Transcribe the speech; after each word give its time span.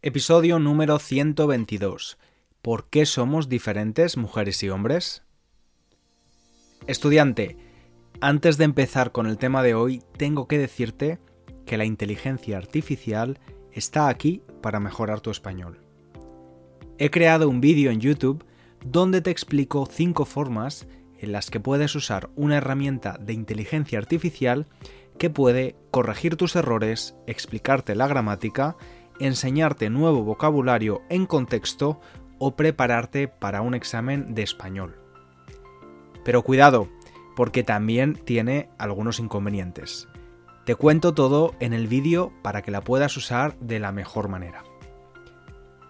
Episodio 0.00 0.60
número 0.60 1.00
122. 1.00 2.18
¿Por 2.62 2.88
qué 2.88 3.04
somos 3.04 3.48
diferentes 3.48 4.16
mujeres 4.16 4.62
y 4.62 4.68
hombres? 4.68 5.24
Estudiante, 6.86 7.56
antes 8.20 8.58
de 8.58 8.64
empezar 8.64 9.10
con 9.10 9.26
el 9.26 9.38
tema 9.38 9.60
de 9.64 9.74
hoy, 9.74 10.04
tengo 10.16 10.46
que 10.46 10.56
decirte 10.56 11.18
que 11.66 11.76
la 11.76 11.84
inteligencia 11.84 12.58
artificial 12.58 13.40
está 13.72 14.06
aquí 14.06 14.40
para 14.62 14.78
mejorar 14.78 15.20
tu 15.20 15.32
español. 15.32 15.80
He 16.98 17.10
creado 17.10 17.48
un 17.48 17.60
vídeo 17.60 17.90
en 17.90 17.98
YouTube 17.98 18.44
donde 18.86 19.20
te 19.20 19.32
explico 19.32 19.88
5 19.90 20.24
formas 20.26 20.86
en 21.18 21.32
las 21.32 21.50
que 21.50 21.58
puedes 21.58 21.96
usar 21.96 22.30
una 22.36 22.58
herramienta 22.58 23.18
de 23.18 23.32
inteligencia 23.32 23.98
artificial 23.98 24.68
que 25.18 25.28
puede 25.28 25.74
corregir 25.90 26.36
tus 26.36 26.54
errores, 26.54 27.16
explicarte 27.26 27.96
la 27.96 28.06
gramática 28.06 28.76
enseñarte 29.20 29.90
nuevo 29.90 30.24
vocabulario 30.24 31.02
en 31.08 31.26
contexto 31.26 32.00
o 32.38 32.56
prepararte 32.56 33.28
para 33.28 33.62
un 33.62 33.74
examen 33.74 34.34
de 34.34 34.42
español. 34.42 34.96
Pero 36.24 36.42
cuidado, 36.42 36.88
porque 37.36 37.62
también 37.62 38.14
tiene 38.14 38.68
algunos 38.78 39.18
inconvenientes. 39.20 40.08
Te 40.64 40.74
cuento 40.74 41.14
todo 41.14 41.54
en 41.60 41.72
el 41.72 41.86
vídeo 41.86 42.32
para 42.42 42.62
que 42.62 42.70
la 42.70 42.82
puedas 42.82 43.16
usar 43.16 43.58
de 43.58 43.78
la 43.78 43.92
mejor 43.92 44.28
manera. 44.28 44.64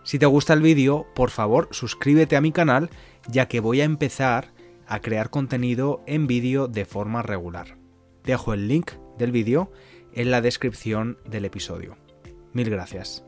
Si 0.05 0.19
te 0.19 0.27
gusta 0.27 0.55
el 0.55 0.63
vídeo, 0.63 1.07
por 1.15 1.31
favor 1.31 1.69
suscríbete 1.71 2.37
a 2.37 2.41
mi 2.41 2.53
canal 2.53 2.89
ya 3.27 3.49
que 3.49 3.61
voy 3.61 3.81
a 3.81 3.85
empezar 3.85 4.53
a 4.87 5.01
crear 5.01 5.31
contenido 5.31 6.03
en 6.07 6.27
vídeo 6.27 6.67
de 6.67 6.85
forma 6.85 7.23
regular. 7.23 7.77
Dejo 8.25 8.55
el 8.55 8.69
link 8.69 8.93
del 9.19 9.33
vídeo 9.33 9.71
en 10.15 10.31
la 10.31 10.41
descripción 10.41 11.19
del 11.27 11.45
episodio. 11.45 11.97
Mil 12.53 12.71
gracias. 12.71 13.25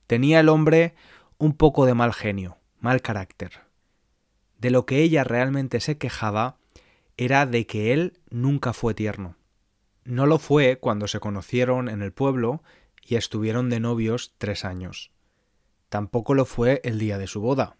Tenía 0.07 0.39
el 0.39 0.49
hombre 0.49 0.95
un 1.37 1.53
poco 1.53 1.85
de 1.85 1.93
mal 1.93 2.13
genio, 2.13 2.57
mal 2.79 3.01
carácter. 3.01 3.61
De 4.57 4.69
lo 4.69 4.85
que 4.85 5.01
ella 5.01 5.23
realmente 5.23 5.79
se 5.79 5.97
quejaba 5.97 6.57
era 7.17 7.45
de 7.45 7.65
que 7.67 7.93
él 7.93 8.19
nunca 8.29 8.73
fue 8.73 8.93
tierno. 8.93 9.35
No 10.05 10.25
lo 10.25 10.39
fue 10.39 10.77
cuando 10.79 11.07
se 11.07 11.19
conocieron 11.19 11.89
en 11.89 12.01
el 12.01 12.13
pueblo 12.13 12.63
y 13.01 13.15
estuvieron 13.15 13.69
de 13.69 13.79
novios 13.79 14.33
tres 14.37 14.65
años. 14.65 15.11
Tampoco 15.89 16.33
lo 16.33 16.45
fue 16.45 16.81
el 16.83 16.99
día 16.99 17.17
de 17.17 17.27
su 17.27 17.41
boda, 17.41 17.75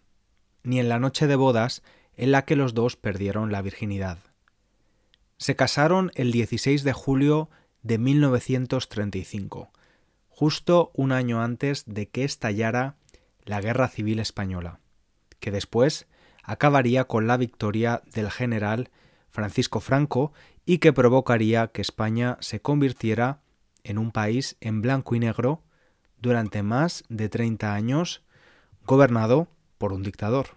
ni 0.62 0.78
en 0.78 0.88
la 0.88 0.98
noche 0.98 1.26
de 1.26 1.36
bodas 1.36 1.82
en 2.16 2.32
la 2.32 2.44
que 2.44 2.56
los 2.56 2.74
dos 2.74 2.96
perdieron 2.96 3.50
la 3.50 3.62
virginidad. 3.62 4.18
Se 5.36 5.56
casaron 5.56 6.10
el 6.14 6.32
16 6.32 6.84
de 6.84 6.92
julio 6.92 7.50
de 7.82 7.98
1935, 7.98 9.70
justo 10.28 10.90
un 10.94 11.12
año 11.12 11.42
antes 11.42 11.84
de 11.86 12.08
que 12.08 12.24
estallara 12.24 12.96
la 13.44 13.60
Guerra 13.60 13.88
Civil 13.88 14.20
Española, 14.20 14.80
que 15.40 15.50
después 15.50 16.06
acabaría 16.42 17.04
con 17.04 17.26
la 17.26 17.36
victoria 17.36 18.02
del 18.12 18.30
general 18.30 18.90
Francisco 19.30 19.80
Franco 19.80 20.32
y 20.64 20.78
que 20.78 20.92
provocaría 20.92 21.68
que 21.68 21.82
España 21.82 22.38
se 22.40 22.60
convirtiera 22.60 23.40
en 23.82 23.98
un 23.98 24.12
país 24.12 24.56
en 24.60 24.80
blanco 24.80 25.14
y 25.14 25.18
negro 25.18 25.62
durante 26.18 26.62
más 26.62 27.04
de 27.08 27.28
30 27.28 27.74
años, 27.74 28.22
gobernado 28.86 29.48
por 29.76 29.92
un 29.92 30.02
dictador. 30.02 30.56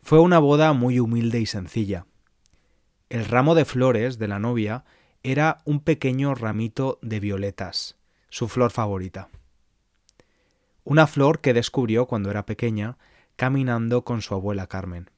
Fue 0.00 0.20
una 0.20 0.38
boda 0.38 0.72
muy 0.72 1.00
humilde 1.00 1.40
y 1.40 1.46
sencilla, 1.46 2.06
el 3.10 3.24
ramo 3.24 3.54
de 3.54 3.64
flores 3.64 4.18
de 4.18 4.28
la 4.28 4.38
novia 4.38 4.84
era 5.22 5.58
un 5.64 5.80
pequeño 5.80 6.34
ramito 6.34 6.98
de 7.02 7.20
violetas, 7.20 7.96
su 8.28 8.48
flor 8.48 8.70
favorita. 8.70 9.28
Una 10.84 11.06
flor 11.06 11.40
que 11.40 11.54
descubrió 11.54 12.06
cuando 12.06 12.30
era 12.30 12.46
pequeña 12.46 12.98
caminando 13.36 14.04
con 14.04 14.20
su 14.20 14.34
abuela 14.34 14.66
Carmen. 14.66 15.10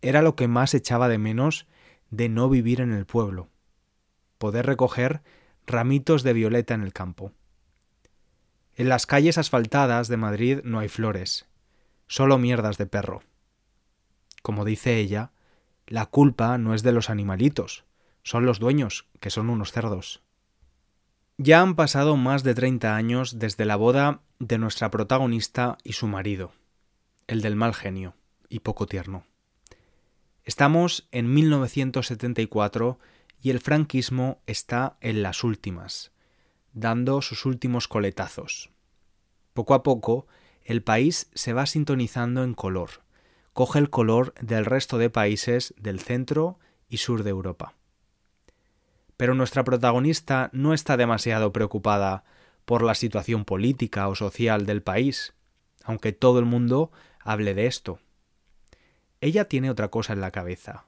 Era 0.00 0.22
lo 0.22 0.36
que 0.36 0.48
más 0.48 0.74
echaba 0.74 1.08
de 1.08 1.18
menos 1.18 1.66
de 2.10 2.28
no 2.28 2.48
vivir 2.48 2.80
en 2.80 2.92
el 2.92 3.06
pueblo, 3.06 3.48
poder 4.38 4.66
recoger 4.66 5.22
ramitos 5.66 6.22
de 6.22 6.32
violeta 6.32 6.74
en 6.74 6.82
el 6.82 6.92
campo. 6.92 7.32
En 8.76 8.88
las 8.88 9.06
calles 9.06 9.38
asfaltadas 9.38 10.08
de 10.08 10.16
Madrid 10.16 10.60
no 10.64 10.78
hay 10.78 10.88
flores, 10.88 11.46
solo 12.06 12.38
mierdas 12.38 12.76
de 12.76 12.86
perro. 12.86 13.22
Como 14.42 14.64
dice 14.64 14.98
ella, 14.98 15.32
la 15.86 16.06
culpa 16.06 16.56
no 16.58 16.74
es 16.74 16.82
de 16.82 16.92
los 16.92 17.10
animalitos, 17.10 17.84
son 18.22 18.46
los 18.46 18.58
dueños, 18.58 19.06
que 19.20 19.30
son 19.30 19.50
unos 19.50 19.72
cerdos. 19.72 20.22
Ya 21.36 21.60
han 21.60 21.74
pasado 21.74 22.16
más 22.16 22.42
de 22.42 22.54
30 22.54 22.94
años 22.94 23.38
desde 23.38 23.64
la 23.64 23.76
boda 23.76 24.20
de 24.38 24.58
nuestra 24.58 24.90
protagonista 24.90 25.78
y 25.84 25.94
su 25.94 26.06
marido, 26.06 26.52
el 27.26 27.42
del 27.42 27.56
mal 27.56 27.74
genio 27.74 28.14
y 28.48 28.60
poco 28.60 28.86
tierno. 28.86 29.24
Estamos 30.44 31.08
en 31.10 31.32
1974 31.32 32.98
y 33.40 33.50
el 33.50 33.60
franquismo 33.60 34.42
está 34.46 34.96
en 35.00 35.22
las 35.22 35.44
últimas, 35.44 36.12
dando 36.72 37.20
sus 37.20 37.46
últimos 37.46 37.88
coletazos. 37.88 38.70
Poco 39.52 39.74
a 39.74 39.82
poco, 39.82 40.26
el 40.62 40.82
país 40.82 41.30
se 41.34 41.52
va 41.52 41.66
sintonizando 41.66 42.42
en 42.42 42.54
color, 42.54 43.03
coge 43.54 43.78
el 43.78 43.88
color 43.88 44.34
del 44.40 44.64
resto 44.66 44.98
de 44.98 45.10
países 45.10 45.74
del 45.78 46.00
centro 46.00 46.58
y 46.88 46.98
sur 46.98 47.22
de 47.22 47.30
Europa. 47.30 47.74
Pero 49.16 49.34
nuestra 49.34 49.62
protagonista 49.62 50.50
no 50.52 50.74
está 50.74 50.96
demasiado 50.96 51.52
preocupada 51.52 52.24
por 52.64 52.82
la 52.82 52.96
situación 52.96 53.44
política 53.44 54.08
o 54.08 54.16
social 54.16 54.66
del 54.66 54.82
país, 54.82 55.34
aunque 55.84 56.12
todo 56.12 56.40
el 56.40 56.46
mundo 56.46 56.90
hable 57.20 57.54
de 57.54 57.66
esto. 57.66 58.00
Ella 59.20 59.44
tiene 59.44 59.70
otra 59.70 59.88
cosa 59.88 60.12
en 60.14 60.20
la 60.20 60.32
cabeza. 60.32 60.86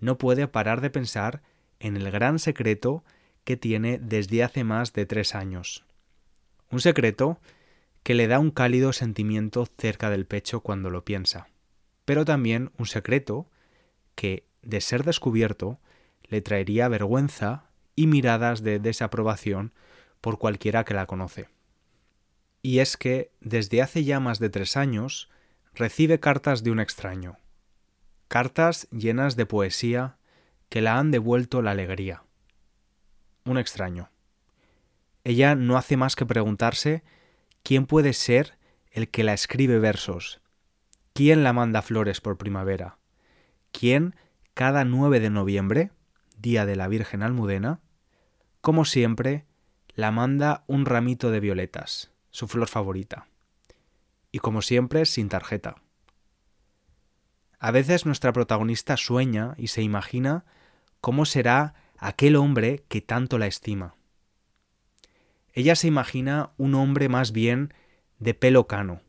No 0.00 0.16
puede 0.16 0.48
parar 0.48 0.80
de 0.80 0.88
pensar 0.88 1.42
en 1.80 1.98
el 1.98 2.10
gran 2.10 2.38
secreto 2.38 3.04
que 3.44 3.58
tiene 3.58 3.98
desde 3.98 4.42
hace 4.42 4.64
más 4.64 4.94
de 4.94 5.04
tres 5.04 5.34
años. 5.34 5.84
Un 6.70 6.80
secreto 6.80 7.38
que 8.02 8.14
le 8.14 8.26
da 8.26 8.38
un 8.38 8.50
cálido 8.50 8.94
sentimiento 8.94 9.66
cerca 9.76 10.08
del 10.08 10.24
pecho 10.24 10.60
cuando 10.60 10.88
lo 10.88 11.04
piensa 11.04 11.48
pero 12.04 12.24
también 12.24 12.70
un 12.78 12.86
secreto 12.86 13.48
que, 14.14 14.46
de 14.62 14.80
ser 14.80 15.04
descubierto, 15.04 15.80
le 16.24 16.40
traería 16.40 16.88
vergüenza 16.88 17.70
y 17.96 18.06
miradas 18.06 18.62
de 18.62 18.78
desaprobación 18.78 19.72
por 20.20 20.38
cualquiera 20.38 20.84
que 20.84 20.94
la 20.94 21.06
conoce. 21.06 21.48
Y 22.62 22.78
es 22.78 22.96
que, 22.96 23.30
desde 23.40 23.82
hace 23.82 24.04
ya 24.04 24.20
más 24.20 24.38
de 24.38 24.48
tres 24.48 24.76
años, 24.76 25.30
recibe 25.74 26.18
cartas 26.20 26.62
de 26.62 26.70
un 26.70 26.80
extraño. 26.80 27.38
Cartas 28.28 28.88
llenas 28.90 29.36
de 29.36 29.46
poesía 29.46 30.16
que 30.70 30.80
la 30.80 30.98
han 30.98 31.10
devuelto 31.10 31.62
la 31.62 31.72
alegría. 31.72 32.24
Un 33.44 33.58
extraño. 33.58 34.10
Ella 35.24 35.54
no 35.54 35.76
hace 35.76 35.96
más 35.96 36.16
que 36.16 36.26
preguntarse 36.26 37.02
quién 37.62 37.86
puede 37.86 38.12
ser 38.12 38.58
el 38.90 39.10
que 39.10 39.24
la 39.24 39.34
escribe 39.34 39.78
versos, 39.78 40.40
¿Quién 41.16 41.44
la 41.44 41.52
manda 41.52 41.80
flores 41.80 42.20
por 42.20 42.36
primavera? 42.38 42.98
¿Quién 43.70 44.16
cada 44.52 44.84
9 44.84 45.20
de 45.20 45.30
noviembre, 45.30 45.92
día 46.38 46.66
de 46.66 46.74
la 46.74 46.88
Virgen 46.88 47.22
Almudena, 47.22 47.78
como 48.60 48.84
siempre, 48.84 49.44
la 49.94 50.10
manda 50.10 50.64
un 50.66 50.86
ramito 50.86 51.30
de 51.30 51.38
violetas, 51.38 52.10
su 52.30 52.48
flor 52.48 52.66
favorita? 52.66 53.28
Y 54.32 54.40
como 54.40 54.60
siempre, 54.60 55.06
sin 55.06 55.28
tarjeta. 55.28 55.76
A 57.60 57.70
veces 57.70 58.06
nuestra 58.06 58.32
protagonista 58.32 58.96
sueña 58.96 59.54
y 59.56 59.68
se 59.68 59.82
imagina 59.82 60.44
cómo 61.00 61.26
será 61.26 61.74
aquel 61.96 62.34
hombre 62.34 62.82
que 62.88 63.02
tanto 63.02 63.38
la 63.38 63.46
estima. 63.46 63.94
Ella 65.52 65.76
se 65.76 65.86
imagina 65.86 66.50
un 66.56 66.74
hombre 66.74 67.08
más 67.08 67.30
bien 67.30 67.72
de 68.18 68.34
pelo 68.34 68.66
cano, 68.66 69.03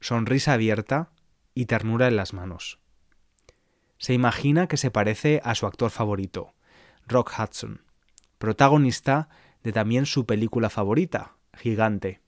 sonrisa 0.00 0.54
abierta 0.54 1.10
y 1.54 1.66
ternura 1.66 2.08
en 2.08 2.16
las 2.16 2.32
manos. 2.32 2.78
Se 3.98 4.14
imagina 4.14 4.66
que 4.66 4.76
se 4.76 4.90
parece 4.90 5.40
a 5.44 5.54
su 5.54 5.66
actor 5.66 5.90
favorito, 5.90 6.54
Rock 7.06 7.32
Hudson, 7.38 7.82
protagonista 8.38 9.28
de 9.62 9.72
también 9.72 10.06
su 10.06 10.24
película 10.26 10.70
favorita, 10.70 11.36
Gigante. 11.52 12.22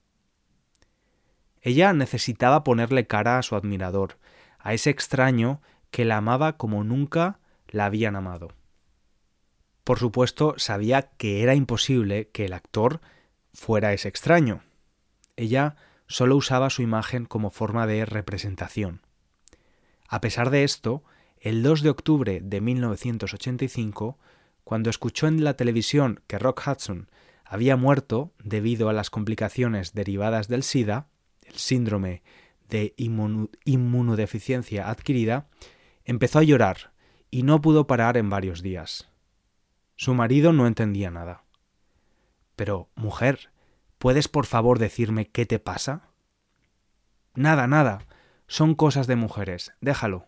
Ella 1.61 1.93
necesitaba 1.93 2.63
ponerle 2.63 3.07
cara 3.07 3.37
a 3.37 3.41
su 3.41 3.55
admirador, 3.55 4.19
a 4.59 4.73
ese 4.73 4.89
extraño 4.89 5.61
que 5.91 6.05
la 6.05 6.17
amaba 6.17 6.57
como 6.57 6.83
nunca 6.83 7.39
la 7.67 7.85
habían 7.85 8.15
amado. 8.15 8.49
Por 9.83 9.99
supuesto, 9.99 10.55
sabía 10.57 11.11
que 11.17 11.41
era 11.41 11.55
imposible 11.55 12.29
que 12.29 12.45
el 12.45 12.53
actor 12.53 13.01
fuera 13.53 13.93
ese 13.93 14.07
extraño. 14.07 14.61
Ella 15.35 15.75
solo 16.13 16.35
usaba 16.35 16.69
su 16.69 16.83
imagen 16.83 17.25
como 17.25 17.49
forma 17.49 17.87
de 17.87 18.05
representación. 18.05 19.01
A 20.07 20.21
pesar 20.21 20.51
de 20.51 20.63
esto, 20.63 21.03
el 21.39 21.63
2 21.63 21.81
de 21.81 21.89
octubre 21.89 22.39
de 22.39 22.61
1985, 22.61 24.19
cuando 24.63 24.91
escuchó 24.91 25.25
en 25.25 25.43
la 25.43 25.55
televisión 25.55 26.21
que 26.27 26.37
Rock 26.37 26.67
Hudson 26.67 27.09
había 27.43 27.77
muerto 27.77 28.31
debido 28.37 28.89
a 28.89 28.93
las 28.93 29.09
complicaciones 29.09 29.95
derivadas 29.95 30.47
del 30.47 30.61
SIDA, 30.61 31.07
el 31.41 31.55
síndrome 31.55 32.21
de 32.69 32.93
inmunodeficiencia 33.65 34.91
adquirida, 34.91 35.47
empezó 36.05 36.37
a 36.37 36.43
llorar 36.43 36.93
y 37.31 37.41
no 37.41 37.59
pudo 37.59 37.87
parar 37.87 38.17
en 38.17 38.29
varios 38.29 38.61
días. 38.61 39.09
Su 39.95 40.13
marido 40.13 40.53
no 40.53 40.67
entendía 40.67 41.09
nada. 41.09 41.43
Pero, 42.55 42.87
mujer, 42.93 43.49
¿puedes 44.03 44.27
por 44.27 44.45
favor 44.45 44.79
decirme 44.79 45.29
qué 45.29 45.45
te 45.45 45.59
pasa? 45.59 46.09
Nada, 47.35 47.67
nada. 47.67 47.99
Son 48.47 48.75
cosas 48.75 49.07
de 49.07 49.15
mujeres. 49.15 49.71
Déjalo. 49.79 50.27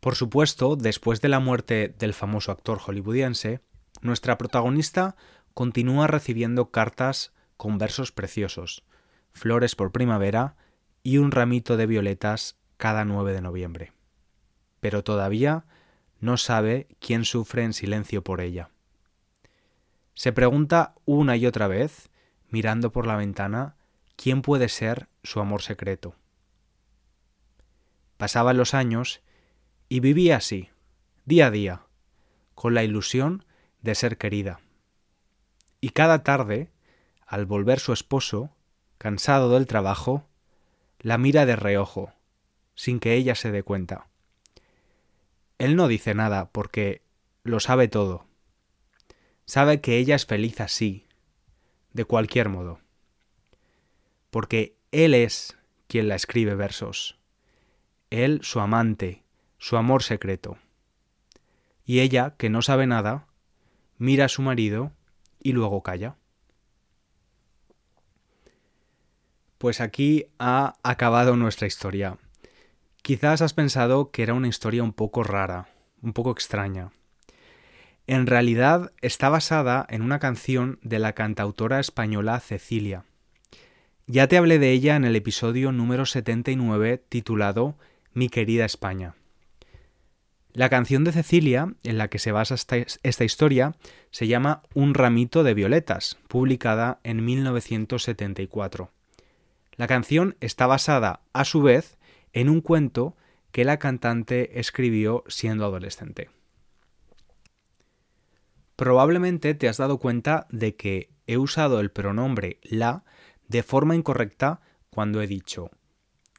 Por 0.00 0.16
supuesto, 0.16 0.76
después 0.76 1.22
de 1.22 1.30
la 1.30 1.40
muerte 1.40 1.94
del 1.98 2.12
famoso 2.12 2.52
actor 2.52 2.78
hollywoodiense, 2.78 3.62
nuestra 4.02 4.36
protagonista 4.36 5.16
continúa 5.54 6.08
recibiendo 6.08 6.70
cartas 6.70 7.32
con 7.56 7.78
versos 7.78 8.12
preciosos, 8.12 8.84
flores 9.32 9.74
por 9.76 9.92
primavera 9.92 10.56
y 11.02 11.16
un 11.16 11.30
ramito 11.30 11.78
de 11.78 11.86
violetas 11.86 12.58
cada 12.76 13.06
9 13.06 13.32
de 13.32 13.40
noviembre. 13.40 13.92
Pero 14.80 15.02
todavía 15.02 15.64
no 16.18 16.36
sabe 16.36 16.86
quién 16.98 17.24
sufre 17.24 17.64
en 17.64 17.72
silencio 17.72 18.22
por 18.22 18.42
ella. 18.42 18.68
Se 20.12 20.34
pregunta 20.34 20.94
una 21.06 21.38
y 21.38 21.46
otra 21.46 21.66
vez, 21.66 22.09
mirando 22.50 22.92
por 22.92 23.06
la 23.06 23.16
ventana, 23.16 23.76
quién 24.16 24.42
puede 24.42 24.68
ser 24.68 25.08
su 25.22 25.40
amor 25.40 25.62
secreto. 25.62 26.14
Pasaban 28.16 28.56
los 28.56 28.74
años 28.74 29.22
y 29.88 30.00
vivía 30.00 30.36
así, 30.36 30.68
día 31.24 31.46
a 31.46 31.50
día, 31.50 31.82
con 32.54 32.74
la 32.74 32.84
ilusión 32.84 33.44
de 33.80 33.94
ser 33.94 34.18
querida. 34.18 34.60
Y 35.80 35.90
cada 35.90 36.22
tarde, 36.22 36.70
al 37.26 37.46
volver 37.46 37.80
su 37.80 37.92
esposo, 37.92 38.50
cansado 38.98 39.50
del 39.54 39.66
trabajo, 39.66 40.26
la 40.98 41.16
mira 41.16 41.46
de 41.46 41.56
reojo, 41.56 42.12
sin 42.74 43.00
que 43.00 43.14
ella 43.14 43.34
se 43.34 43.50
dé 43.50 43.62
cuenta. 43.62 44.08
Él 45.58 45.76
no 45.76 45.88
dice 45.88 46.14
nada 46.14 46.50
porque 46.50 47.02
lo 47.42 47.60
sabe 47.60 47.88
todo. 47.88 48.26
Sabe 49.46 49.80
que 49.80 49.96
ella 49.96 50.14
es 50.16 50.26
feliz 50.26 50.60
así, 50.60 51.06
de 51.92 52.04
cualquier 52.04 52.48
modo. 52.48 52.80
Porque 54.30 54.76
él 54.92 55.14
es 55.14 55.56
quien 55.86 56.08
la 56.08 56.14
escribe 56.14 56.54
versos. 56.54 57.18
Él 58.10 58.40
su 58.42 58.60
amante, 58.60 59.24
su 59.58 59.76
amor 59.76 60.02
secreto. 60.02 60.58
Y 61.84 62.00
ella, 62.00 62.34
que 62.36 62.50
no 62.50 62.62
sabe 62.62 62.86
nada, 62.86 63.26
mira 63.98 64.26
a 64.26 64.28
su 64.28 64.42
marido 64.42 64.92
y 65.40 65.52
luego 65.52 65.82
calla. 65.82 66.16
Pues 69.58 69.80
aquí 69.80 70.26
ha 70.38 70.74
acabado 70.82 71.36
nuestra 71.36 71.66
historia. 71.66 72.18
Quizás 73.02 73.42
has 73.42 73.54
pensado 73.54 74.10
que 74.10 74.22
era 74.22 74.34
una 74.34 74.48
historia 74.48 74.82
un 74.82 74.92
poco 74.92 75.22
rara, 75.22 75.68
un 76.02 76.12
poco 76.12 76.30
extraña. 76.30 76.92
En 78.06 78.26
realidad 78.26 78.92
está 79.00 79.28
basada 79.28 79.86
en 79.88 80.02
una 80.02 80.18
canción 80.18 80.78
de 80.82 80.98
la 80.98 81.12
cantautora 81.12 81.80
española 81.80 82.40
Cecilia. 82.40 83.04
Ya 84.06 84.26
te 84.26 84.36
hablé 84.36 84.58
de 84.58 84.72
ella 84.72 84.96
en 84.96 85.04
el 85.04 85.14
episodio 85.14 85.70
número 85.70 86.04
79 86.04 86.98
titulado 87.08 87.76
Mi 88.12 88.28
querida 88.28 88.64
España. 88.64 89.14
La 90.52 90.68
canción 90.68 91.04
de 91.04 91.12
Cecilia, 91.12 91.74
en 91.84 91.96
la 91.96 92.08
que 92.08 92.18
se 92.18 92.32
basa 92.32 92.56
esta, 92.56 93.24
historia, 93.24 93.76
se 94.10 94.26
llama 94.26 94.62
Un 94.74 94.94
ramito 94.94 95.44
de 95.44 95.54
violetas, 95.54 96.18
publicada 96.26 96.98
en 97.04 97.24
1974. 97.24 98.90
La 99.76 99.86
canción 99.86 100.36
está 100.40 100.66
basada, 100.66 101.20
a 101.32 101.44
su 101.44 101.62
vez, 101.62 101.98
en 102.32 102.48
un 102.48 102.62
cuento 102.62 103.16
que 103.52 103.64
la 103.64 103.78
cantante 103.78 104.58
escribió 104.58 105.22
siendo 105.28 105.64
adolescente. 105.64 106.30
Probablemente 108.80 109.52
te 109.52 109.68
has 109.68 109.76
dado 109.76 109.98
cuenta 109.98 110.46
de 110.48 110.74
que 110.74 111.10
he 111.26 111.36
usado 111.36 111.80
el 111.80 111.90
pronombre 111.90 112.60
la 112.62 113.04
de 113.46 113.62
forma 113.62 113.94
incorrecta 113.94 114.62
cuando 114.88 115.20
he 115.20 115.26
dicho 115.26 115.70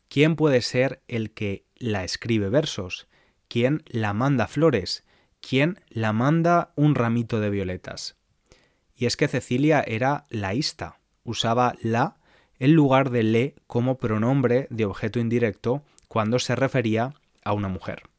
¿quién 0.10 0.36
puede 0.36 0.64
ser 0.64 1.04
el 1.08 1.36
que 1.36 1.68
la 1.76 2.04
escribe 2.04 2.50
versos? 2.50 3.08
¿Quién 3.48 3.84
la 3.86 4.14
manda 4.14 4.48
flores? 4.48 5.06
¿Quién 5.40 5.82
la 5.90 6.14
manda 6.14 6.74
un 6.76 6.96
ramito 6.96 7.40
de 7.40 7.52
violetas? 7.52 8.18
Y 8.96 9.06
es 9.06 9.18
que 9.18 9.28
Cecilia 9.28 9.84
era 9.86 10.26
laísta, 10.32 11.00
usaba 11.24 11.76
la 11.84 12.18
en 12.58 12.74
lugar 12.74 13.12
de 13.12 13.22
le 13.22 13.56
como 13.68 14.00
pronombre 14.00 14.66
de 14.72 14.86
objeto 14.86 15.20
indirecto 15.20 15.84
cuando 16.08 16.40
se 16.40 16.56
refería 16.56 17.14
a 17.44 17.54
una 17.54 17.68
mujer. 17.68 18.10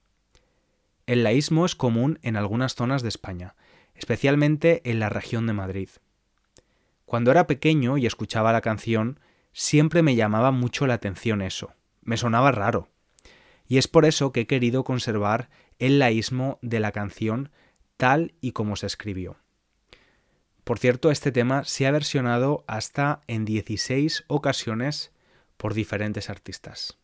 El 1.06 1.24
laísmo 1.24 1.66
es 1.66 1.74
común 1.74 2.20
en 2.22 2.36
algunas 2.36 2.76
zonas 2.76 3.02
de 3.02 3.08
España, 3.08 3.56
especialmente 4.02 4.82
en 4.90 4.98
la 4.98 5.08
región 5.08 5.46
de 5.46 5.52
Madrid. 5.52 5.88
Cuando 7.04 7.30
era 7.30 7.46
pequeño 7.46 7.98
y 7.98 8.06
escuchaba 8.06 8.52
la 8.52 8.60
canción, 8.60 9.20
siempre 9.52 10.02
me 10.02 10.16
llamaba 10.16 10.50
mucho 10.50 10.88
la 10.88 10.94
atención 10.94 11.40
eso, 11.40 11.72
me 12.00 12.16
sonaba 12.16 12.50
raro. 12.50 12.88
Y 13.64 13.78
es 13.78 13.86
por 13.86 14.04
eso 14.04 14.32
que 14.32 14.40
he 14.40 14.46
querido 14.48 14.82
conservar 14.82 15.50
el 15.78 16.00
laísmo 16.00 16.58
de 16.62 16.80
la 16.80 16.90
canción 16.90 17.52
tal 17.96 18.34
y 18.40 18.50
como 18.50 18.74
se 18.74 18.86
escribió. 18.86 19.36
Por 20.64 20.80
cierto, 20.80 21.12
este 21.12 21.30
tema 21.30 21.62
se 21.62 21.86
ha 21.86 21.92
versionado 21.92 22.64
hasta 22.66 23.22
en 23.28 23.44
16 23.44 24.24
ocasiones 24.26 25.12
por 25.56 25.74
diferentes 25.74 26.28
artistas. 26.28 26.98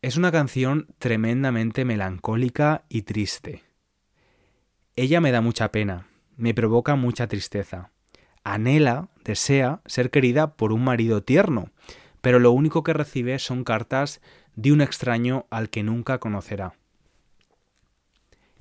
Es 0.00 0.16
una 0.16 0.32
canción 0.32 0.86
tremendamente 0.98 1.84
melancólica 1.84 2.86
y 2.88 3.02
triste. 3.02 3.65
Ella 4.96 5.20
me 5.20 5.30
da 5.30 5.40
mucha 5.40 5.70
pena, 5.70 6.08
me 6.36 6.54
provoca 6.54 6.96
mucha 6.96 7.26
tristeza. 7.26 7.90
Anhela, 8.44 9.08
desea 9.24 9.80
ser 9.86 10.10
querida 10.10 10.56
por 10.56 10.72
un 10.72 10.82
marido 10.82 11.22
tierno, 11.22 11.70
pero 12.20 12.38
lo 12.38 12.52
único 12.52 12.82
que 12.82 12.92
recibe 12.92 13.38
son 13.38 13.64
cartas 13.64 14.20
de 14.54 14.72
un 14.72 14.80
extraño 14.80 15.46
al 15.50 15.70
que 15.70 15.82
nunca 15.82 16.18
conocerá. 16.18 16.74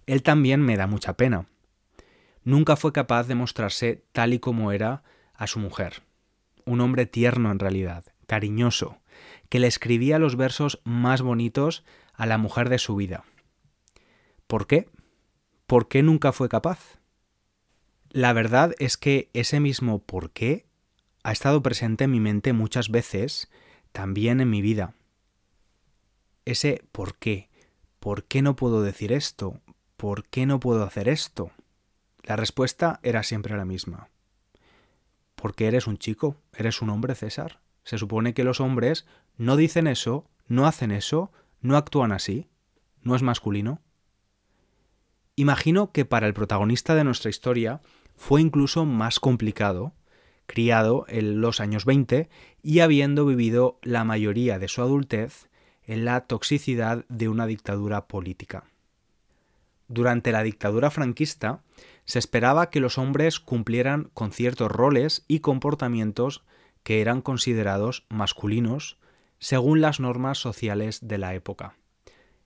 Él 0.05 0.21
también 0.21 0.61
me 0.61 0.77
da 0.77 0.87
mucha 0.87 1.13
pena 1.13 1.47
nunca 2.45 2.77
fue 2.77 2.93
capaz 2.93 3.27
de 3.27 3.35
mostrarse 3.35 4.05
tal 4.13 4.33
y 4.33 4.39
como 4.39 4.71
era 4.71 5.03
a 5.33 5.47
su 5.47 5.59
mujer. 5.59 6.03
Un 6.63 6.79
hombre 6.79 7.05
tierno 7.05 7.51
en 7.51 7.59
realidad, 7.59 8.05
cariñoso, 8.27 8.99
que 9.49 9.59
le 9.59 9.67
escribía 9.67 10.19
los 10.19 10.37
versos 10.37 10.79
más 10.85 11.21
bonitos 11.21 11.83
a 12.13 12.25
la 12.25 12.37
mujer 12.37 12.69
de 12.69 12.79
su 12.79 12.95
vida. 12.95 13.25
¿Por 14.47 14.67
qué? 14.67 14.87
¿Por 15.65 15.87
qué 15.87 16.03
nunca 16.03 16.31
fue 16.31 16.49
capaz? 16.49 16.99
La 18.11 18.33
verdad 18.33 18.73
es 18.79 18.97
que 18.97 19.29
ese 19.33 19.59
mismo 19.59 19.99
por 19.99 20.31
qué 20.31 20.67
ha 21.23 21.31
estado 21.31 21.63
presente 21.63 22.03
en 22.03 22.11
mi 22.11 22.19
mente 22.19 22.53
muchas 22.53 22.89
veces, 22.89 23.49
también 23.91 24.41
en 24.41 24.49
mi 24.49 24.61
vida. 24.61 24.93
Ese 26.45 26.83
por 26.91 27.17
qué, 27.17 27.49
¿por 27.99 28.25
qué 28.25 28.43
no 28.43 28.55
puedo 28.55 28.83
decir 28.83 29.11
esto? 29.11 29.59
¿Por 29.97 30.25
qué 30.27 30.45
no 30.45 30.59
puedo 30.59 30.83
hacer 30.83 31.09
esto? 31.09 31.51
La 32.21 32.35
respuesta 32.35 32.99
era 33.01 33.23
siempre 33.23 33.57
la 33.57 33.65
misma. 33.65 34.09
Porque 35.35 35.65
eres 35.65 35.87
un 35.87 35.97
chico, 35.97 36.37
eres 36.53 36.81
un 36.83 36.91
hombre, 36.91 37.15
César. 37.15 37.59
Se 37.83 37.97
supone 37.97 38.33
que 38.35 38.43
los 38.43 38.59
hombres 38.59 39.07
no 39.37 39.55
dicen 39.55 39.87
eso, 39.87 40.27
no 40.47 40.67
hacen 40.67 40.91
eso, 40.91 41.31
no 41.61 41.75
actúan 41.75 42.11
así. 42.11 42.47
¿No 43.01 43.15
es 43.15 43.23
masculino? 43.23 43.81
Imagino 45.35 45.91
que 45.91 46.05
para 46.05 46.27
el 46.27 46.33
protagonista 46.33 46.95
de 46.95 47.03
nuestra 47.03 47.29
historia 47.29 47.81
fue 48.15 48.41
incluso 48.41 48.85
más 48.85 49.19
complicado, 49.19 49.93
criado 50.45 51.05
en 51.09 51.41
los 51.41 51.59
años 51.59 51.85
20 51.85 52.29
y 52.63 52.79
habiendo 52.79 53.25
vivido 53.25 53.79
la 53.81 54.03
mayoría 54.05 54.59
de 54.59 54.67
su 54.67 54.81
adultez 54.81 55.49
en 55.85 56.05
la 56.05 56.21
toxicidad 56.21 57.05
de 57.09 57.27
una 57.27 57.47
dictadura 57.47 58.07
política. 58.07 58.63
Durante 59.87 60.31
la 60.31 60.41
dictadura 60.41 60.89
franquista 60.89 61.61
se 62.05 62.19
esperaba 62.19 62.69
que 62.69 62.79
los 62.79 62.97
hombres 62.97 63.39
cumplieran 63.39 64.09
con 64.13 64.31
ciertos 64.31 64.71
roles 64.71 65.25
y 65.27 65.39
comportamientos 65.39 66.43
que 66.83 67.01
eran 67.01 67.21
considerados 67.21 68.05
masculinos 68.09 68.97
según 69.39 69.81
las 69.81 69.99
normas 69.99 70.37
sociales 70.37 71.07
de 71.07 71.17
la 71.17 71.35
época. 71.35 71.75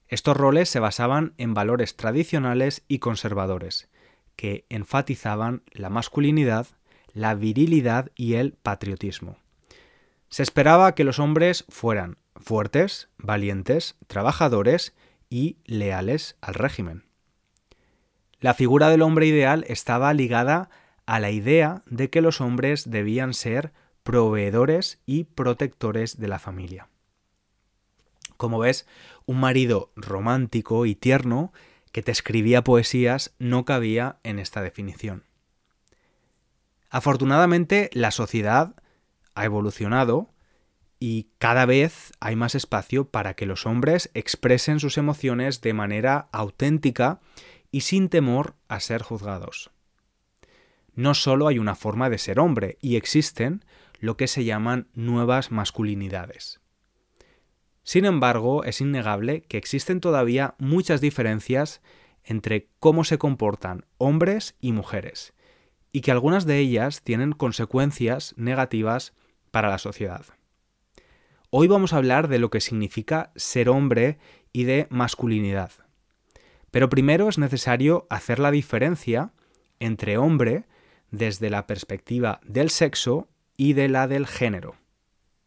Estos 0.10 0.36
roles 0.36 0.70
se 0.70 0.80
basaban 0.80 1.34
en 1.38 1.54
valores 1.54 1.96
tradicionales 1.96 2.84
y 2.88 2.98
conservadores, 3.00 3.90
que 4.36 4.66
enfatizaban 4.70 5.62
la 5.72 5.90
masculinidad, 5.90 6.68
la 7.14 7.36
virilidad 7.36 8.12
y 8.16 8.34
el 8.34 8.54
patriotismo. 8.54 9.38
Se 10.28 10.44
esperaba 10.44 10.96
que 10.96 11.04
los 11.04 11.20
hombres 11.20 11.64
fueran 11.70 12.18
fuertes, 12.36 13.10
valientes, 13.18 13.98
trabajadores 14.08 14.96
y 15.30 15.58
leales 15.66 16.38
al 16.42 16.56
régimen. 16.56 17.06
La 18.40 18.54
figura 18.54 18.90
del 18.90 19.04
hombre 19.04 19.28
ideal 19.28 19.64
estaba 19.68 20.14
ligada 20.14 20.70
a 21.06 21.20
la 21.20 21.30
idea 21.30 21.84
de 21.86 22.10
que 22.10 22.22
los 22.22 22.42
hombres 22.42 22.90
debían 22.90 23.34
ser 23.34 23.74
proveedores 24.04 25.00
y 25.06 25.26
protectores 25.26 26.20
de 26.20 26.28
la 26.28 26.40
familia. 26.40 26.89
Como 28.40 28.60
ves, 28.60 28.88
un 29.26 29.42
marido 29.42 29.92
romántico 29.98 30.86
y 30.86 30.96
tierno 30.96 31.52
que 31.92 32.02
te 32.02 32.14
escribía 32.14 32.64
poesías 32.64 33.36
no 33.38 33.66
cabía 33.66 34.20
en 34.24 34.40
esta 34.40 34.62
definición. 34.62 35.26
Afortunadamente, 36.90 37.90
la 37.92 38.12
sociedad 38.12 38.76
ha 39.36 39.44
evolucionado 39.44 40.30
y 41.02 41.28
cada 41.38 41.66
vez 41.66 42.14
hay 42.22 42.38
más 42.38 42.56
espacio 42.56 43.10
para 43.10 43.34
que 43.34 43.46
los 43.46 43.66
hombres 43.66 44.10
expresen 44.14 44.80
sus 44.80 44.98
emociones 44.98 45.60
de 45.60 45.74
manera 45.74 46.30
auténtica 46.32 47.20
y 47.72 47.82
sin 47.82 48.08
temor 48.08 48.56
a 48.70 48.80
ser 48.80 49.02
juzgados. 49.02 49.70
No 50.96 51.14
solo 51.14 51.50
hay 51.50 51.60
una 51.60 51.76
forma 51.76 52.10
de 52.10 52.18
ser 52.18 52.40
hombre, 52.40 52.78
y 52.80 52.96
existen 52.96 53.66
lo 54.00 54.16
que 54.16 54.28
se 54.28 54.46
llaman 54.46 54.88
nuevas 54.94 55.52
masculinidades. 55.52 56.62
Sin 57.90 58.06
embargo, 58.06 58.64
es 58.66 58.82
innegable 58.82 59.42
que 59.42 59.58
existen 59.58 60.00
todavía 60.00 60.54
muchas 60.60 61.02
diferencias 61.02 61.82
entre 62.24 62.68
cómo 62.80 63.04
se 63.04 63.18
comportan 63.18 63.84
hombres 63.98 64.56
y 64.62 64.74
mujeres, 64.74 65.34
y 65.92 66.02
que 66.02 66.12
algunas 66.12 66.46
de 66.46 66.60
ellas 66.60 67.02
tienen 67.02 67.32
consecuencias 67.32 68.36
negativas 68.38 69.14
para 69.50 69.70
la 69.70 69.80
sociedad. 69.80 70.24
Hoy 71.50 71.68
vamos 71.68 71.92
a 71.92 71.98
hablar 71.98 72.28
de 72.28 72.38
lo 72.38 72.52
que 72.52 72.62
significa 72.62 73.32
ser 73.36 73.70
hombre 73.70 74.20
y 74.54 74.66
de 74.66 74.86
masculinidad. 74.92 75.72
Pero 76.70 76.90
primero 76.90 77.28
es 77.28 77.40
necesario 77.40 78.06
hacer 78.12 78.38
la 78.38 78.52
diferencia 78.52 79.32
entre 79.80 80.20
hombre 80.20 80.66
desde 81.10 81.50
la 81.50 81.66
perspectiva 81.66 82.40
del 82.44 82.70
sexo 82.70 83.30
y 83.58 83.74
de 83.74 83.90
la 83.90 84.08
del 84.08 84.28
género. 84.28 84.76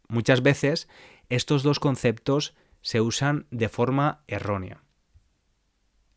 Muchas 0.09 0.43
veces 0.43 0.89
estos 1.35 1.63
dos 1.63 1.79
conceptos 1.79 2.53
se 2.81 3.01
usan 3.01 3.47
de 3.49 3.67
forma 3.67 4.23
errónea. 4.27 4.83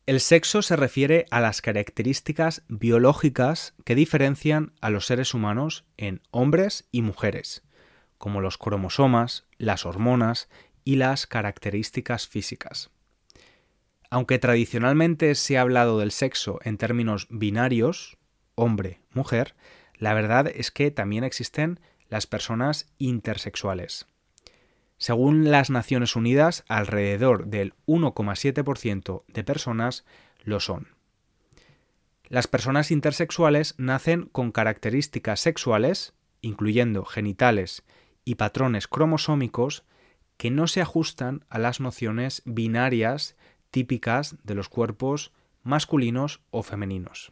El 0.05 0.19
sexo 0.19 0.61
se 0.61 0.75
refiere 0.75 1.25
a 1.31 1.41
las 1.41 1.61
características 1.61 2.63
biológicas 2.67 3.73
que 3.83 3.95
diferencian 3.95 4.73
a 4.79 4.89
los 4.89 5.07
seres 5.07 5.33
humanos 5.33 5.85
en 5.97 6.21
hombres 6.29 6.87
y 6.91 7.01
mujeres, 7.01 7.63
como 8.17 8.41
los 8.41 8.57
cromosomas, 8.57 9.47
las 9.57 9.85
hormonas 9.85 10.49
y 10.83 10.97
las 10.97 11.25
características 11.25 12.27
físicas. 12.27 12.91
Aunque 14.09 14.37
tradicionalmente 14.37 15.33
se 15.33 15.57
ha 15.57 15.61
hablado 15.61 15.99
del 15.99 16.11
sexo 16.11 16.59
en 16.63 16.77
términos 16.77 17.27
binarios, 17.31 18.17
hombre-mujer, 18.55 19.55
la 19.95 20.13
verdad 20.13 20.47
es 20.47 20.69
que 20.69 20.91
también 20.91 21.23
existen 21.23 21.79
las 22.07 22.27
personas 22.27 22.93
intersexuales. 22.99 24.05
Según 24.97 25.51
las 25.51 25.69
Naciones 25.69 26.15
Unidas, 26.15 26.63
alrededor 26.67 27.47
del 27.47 27.73
1,7% 27.85 29.23
de 29.27 29.43
personas 29.43 30.05
lo 30.43 30.59
son. 30.59 30.87
Las 32.29 32.47
personas 32.47 32.91
intersexuales 32.91 33.75
nacen 33.77 34.25
con 34.25 34.51
características 34.51 35.39
sexuales, 35.39 36.13
incluyendo 36.41 37.05
genitales 37.05 37.83
y 38.25 38.35
patrones 38.35 38.87
cromosómicos 38.87 39.85
que 40.35 40.51
no 40.51 40.67
se 40.67 40.81
ajustan 40.81 41.45
a 41.49 41.59
las 41.59 41.79
nociones 41.79 42.41
binarias 42.45 43.35
típicas 43.71 44.35
de 44.43 44.55
los 44.55 44.67
cuerpos 44.67 45.31
masculinos 45.63 46.41
o 46.51 46.63
femeninos. 46.63 47.31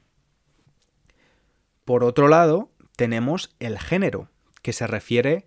Por 1.84 2.03
otro 2.03 2.27
lado, 2.27 2.72
tenemos 2.95 3.55
el 3.60 3.77
género, 3.79 4.29
que 4.62 4.74
se 4.74 4.88
refiere 4.88 5.45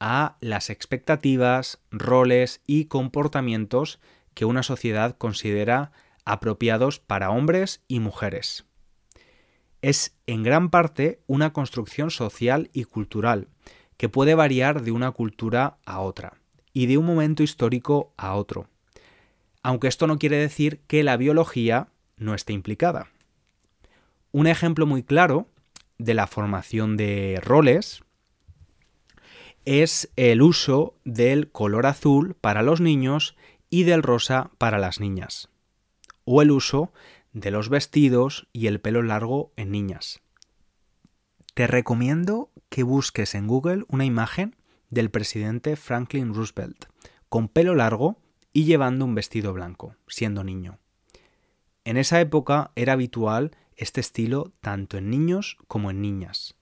a 0.00 0.36
las 0.40 0.70
expectativas, 0.70 1.80
roles 1.90 2.60
y 2.66 2.86
comportamientos 2.86 4.00
que 4.34 4.44
una 4.44 4.62
sociedad 4.62 5.16
considera 5.16 5.92
apropiados 6.24 6.98
para 6.98 7.30
hombres 7.30 7.82
y 7.88 8.00
mujeres. 8.00 8.66
Es 9.82 10.16
en 10.26 10.42
gran 10.42 10.70
parte 10.70 11.20
una 11.26 11.52
construcción 11.52 12.10
social 12.10 12.70
y 12.72 12.84
cultural 12.84 13.48
que 13.96 14.08
puede 14.08 14.34
variar 14.34 14.82
de 14.82 14.90
una 14.90 15.12
cultura 15.12 15.78
a 15.86 16.00
otra 16.00 16.34
y 16.72 16.86
de 16.86 16.98
un 16.98 17.06
momento 17.06 17.42
histórico 17.42 18.12
a 18.16 18.34
otro. 18.34 18.68
Aunque 19.62 19.88
esto 19.88 20.06
no 20.06 20.18
quiere 20.18 20.36
decir 20.36 20.80
que 20.86 21.02
la 21.02 21.16
biología 21.16 21.88
no 22.16 22.34
esté 22.34 22.52
implicada. 22.52 23.08
Un 24.32 24.46
ejemplo 24.46 24.86
muy 24.86 25.02
claro 25.02 25.48
de 25.98 26.14
la 26.14 26.26
formación 26.26 26.96
de 26.96 27.40
roles 27.42 28.02
es 29.66 30.10
el 30.14 30.42
uso 30.42 30.94
del 31.04 31.50
color 31.50 31.86
azul 31.86 32.36
para 32.40 32.62
los 32.62 32.80
niños 32.80 33.36
y 33.68 33.82
del 33.82 34.04
rosa 34.04 34.50
para 34.58 34.78
las 34.78 35.00
niñas, 35.00 35.50
o 36.24 36.40
el 36.40 36.52
uso 36.52 36.92
de 37.32 37.50
los 37.50 37.68
vestidos 37.68 38.46
y 38.52 38.68
el 38.68 38.80
pelo 38.80 39.02
largo 39.02 39.52
en 39.56 39.72
niñas. 39.72 40.22
Te 41.54 41.66
recomiendo 41.66 42.50
que 42.68 42.84
busques 42.84 43.34
en 43.34 43.48
Google 43.48 43.84
una 43.88 44.04
imagen 44.04 44.54
del 44.88 45.10
presidente 45.10 45.74
Franklin 45.74 46.32
Roosevelt, 46.32 46.86
con 47.28 47.48
pelo 47.48 47.74
largo 47.74 48.18
y 48.52 48.64
llevando 48.64 49.04
un 49.04 49.16
vestido 49.16 49.52
blanco, 49.52 49.96
siendo 50.06 50.44
niño. 50.44 50.78
En 51.84 51.96
esa 51.96 52.20
época 52.20 52.70
era 52.76 52.92
habitual 52.92 53.56
este 53.74 54.00
estilo 54.00 54.52
tanto 54.60 54.96
en 54.96 55.10
niños 55.10 55.58
como 55.66 55.90
en 55.90 56.00
niñas. 56.00 56.55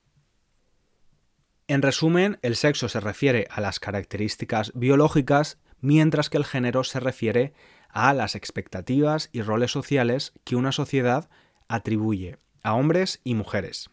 En 1.66 1.80
resumen, 1.80 2.38
el 2.42 2.56
sexo 2.56 2.90
se 2.90 3.00
refiere 3.00 3.46
a 3.50 3.62
las 3.62 3.80
características 3.80 4.72
biológicas, 4.74 5.58
mientras 5.80 6.28
que 6.28 6.36
el 6.36 6.44
género 6.44 6.84
se 6.84 7.00
refiere 7.00 7.54
a 7.88 8.12
las 8.12 8.34
expectativas 8.34 9.30
y 9.32 9.40
roles 9.40 9.70
sociales 9.70 10.34
que 10.44 10.56
una 10.56 10.72
sociedad 10.72 11.30
atribuye 11.68 12.36
a 12.62 12.74
hombres 12.74 13.20
y 13.24 13.34
mujeres. 13.34 13.88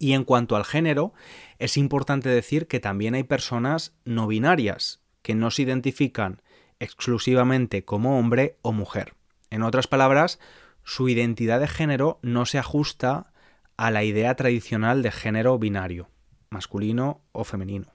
Y 0.00 0.14
en 0.14 0.24
cuanto 0.24 0.56
al 0.56 0.64
género, 0.64 1.12
es 1.60 1.76
importante 1.76 2.28
decir 2.28 2.66
que 2.66 2.80
también 2.80 3.14
hay 3.14 3.22
personas 3.22 3.92
no 4.04 4.26
binarias, 4.26 5.00
que 5.22 5.36
no 5.36 5.52
se 5.52 5.62
identifican 5.62 6.42
exclusivamente 6.80 7.84
como 7.84 8.18
hombre 8.18 8.58
o 8.62 8.72
mujer. 8.72 9.14
En 9.50 9.62
otras 9.62 9.86
palabras, 9.86 10.40
su 10.82 11.08
identidad 11.08 11.60
de 11.60 11.68
género 11.68 12.18
no 12.22 12.46
se 12.46 12.58
ajusta 12.58 13.32
a 13.76 13.92
la 13.92 14.02
idea 14.02 14.34
tradicional 14.34 15.02
de 15.02 15.12
género 15.12 15.56
binario, 15.60 16.08
masculino 16.52 17.20
o 17.32 17.44
femenino. 17.44 17.88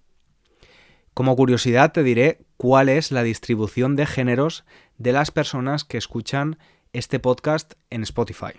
Como 1.14 1.36
curiosidad 1.36 1.94
te 1.94 2.04
diré 2.04 2.46
cuál 2.58 2.90
es 2.90 3.12
la 3.12 3.24
distribución 3.24 3.96
de 3.96 4.06
géneros 4.06 4.66
de 4.98 5.14
las 5.14 5.32
personas 5.32 5.84
que 5.84 5.98
escuchan 5.98 6.58
este 6.92 7.20
podcast 7.20 7.74
en 7.90 8.04
Spotify 8.04 8.54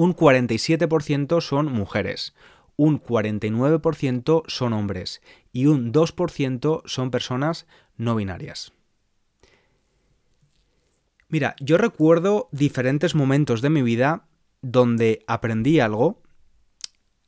un 0.00 0.16
47% 0.16 1.42
son 1.42 1.70
mujeres, 1.70 2.34
un 2.76 3.02
49% 3.02 4.44
son 4.46 4.72
hombres 4.72 5.20
y 5.52 5.66
un 5.66 5.92
2% 5.92 6.82
son 6.86 7.10
personas 7.10 7.66
no 7.98 8.16
binarias. 8.16 8.72
Mira, 11.28 11.54
yo 11.60 11.76
recuerdo 11.76 12.48
diferentes 12.50 13.14
momentos 13.14 13.60
de 13.60 13.68
mi 13.68 13.82
vida 13.82 14.26
donde 14.62 15.22
aprendí 15.26 15.80
algo, 15.80 16.22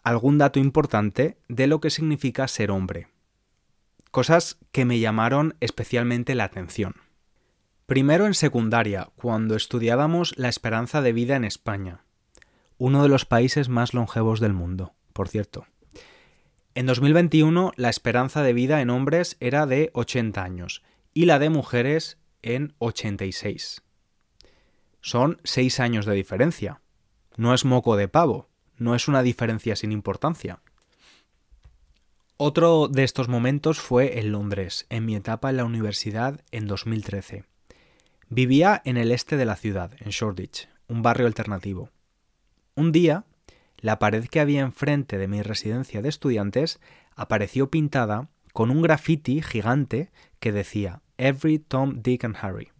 algún 0.02 0.38
dato 0.38 0.59
importante 0.59 1.38
de 1.49 1.66
lo 1.66 1.80
que 1.80 1.90
significa 1.90 2.49
ser 2.49 2.71
hombre. 2.71 3.09
Cosas 4.11 4.59
que 4.73 4.85
me 4.85 4.99
llamaron 4.99 5.54
especialmente 5.61 6.35
la 6.35 6.44
atención. 6.44 6.97
Primero 7.87 8.26
en 8.26 8.35
secundaria, 8.35 9.11
cuando 9.16 9.56
estudiábamos 9.56 10.37
la 10.37 10.49
esperanza 10.49 11.02
de 11.02 11.12
vida 11.12 11.37
en 11.37 11.44
España 11.44 12.04
uno 12.85 13.04
de 13.04 13.09
los 13.09 13.26
países 13.26 13.68
más 13.68 13.94
longevos 13.94 14.40
del 14.40 14.54
mundo, 14.54 14.92
por 15.12 15.28
cierto. 15.28 15.66
En 16.75 16.87
2021 16.87 17.71
la 17.76 17.88
esperanza 17.88 18.42
de 18.42 18.52
vida 18.52 18.80
en 18.80 18.90
hombres 18.90 19.37
era 19.38 19.66
de 19.66 19.90
80 19.94 20.42
años 20.42 20.82
y 21.14 21.26
la 21.26 21.38
de 21.38 21.49
mujeres 21.49 22.18
en 22.42 22.75
86. 22.78 23.82
Son 25.00 25.40
6 25.44 25.78
años 25.78 26.06
de 26.06 26.14
diferencia. 26.14 26.80
no 27.37 27.54
es 27.54 27.64
moco 27.64 27.94
de 27.94 28.09
pavo, 28.09 28.49
no 28.83 28.95
es 28.95 29.09
una 29.09 29.23
diferencia 29.23 29.77
sin 29.77 29.93
importancia. 29.93 30.61
Otro 32.37 32.89
de 32.89 33.05
estos 33.05 33.29
momentos 33.29 33.79
fue 33.79 34.19
en 34.19 34.33
Londres, 34.33 34.87
en 34.91 35.07
mi 35.07 35.15
etapa 35.15 35.51
en 35.51 35.59
la 35.59 35.65
universidad 35.65 36.41
en 36.51 36.67
2013. 36.67 37.45
Vivía 38.29 38.83
en 38.85 38.97
el 38.97 39.12
este 39.12 39.37
de 39.37 39.45
la 39.45 39.57
ciudad, 39.57 39.93
en 40.01 40.11
Shoreditch, 40.11 40.69
un 40.89 41.03
barrio 41.03 41.27
alternativo. 41.27 41.91
Un 42.75 42.91
día, 42.91 43.25
la 43.79 43.99
pared 43.99 44.27
que 44.27 44.41
había 44.41 44.62
enfrente 44.62 45.19
de 45.19 45.29
mi 45.29 45.43
residencia 45.43 46.03
de 46.03 46.09
estudiantes 46.09 46.81
apareció 47.15 47.71
pintada 47.71 48.29
con 48.53 48.71
un 48.71 48.83
graffiti 48.83 49.43
gigante 49.43 50.11
que 50.41 50.53
decía 50.53 51.03
Every 51.19 51.59
Tom, 51.59 52.03
Dick 52.03 52.25
and 52.25 52.37
Harry, 52.41 52.73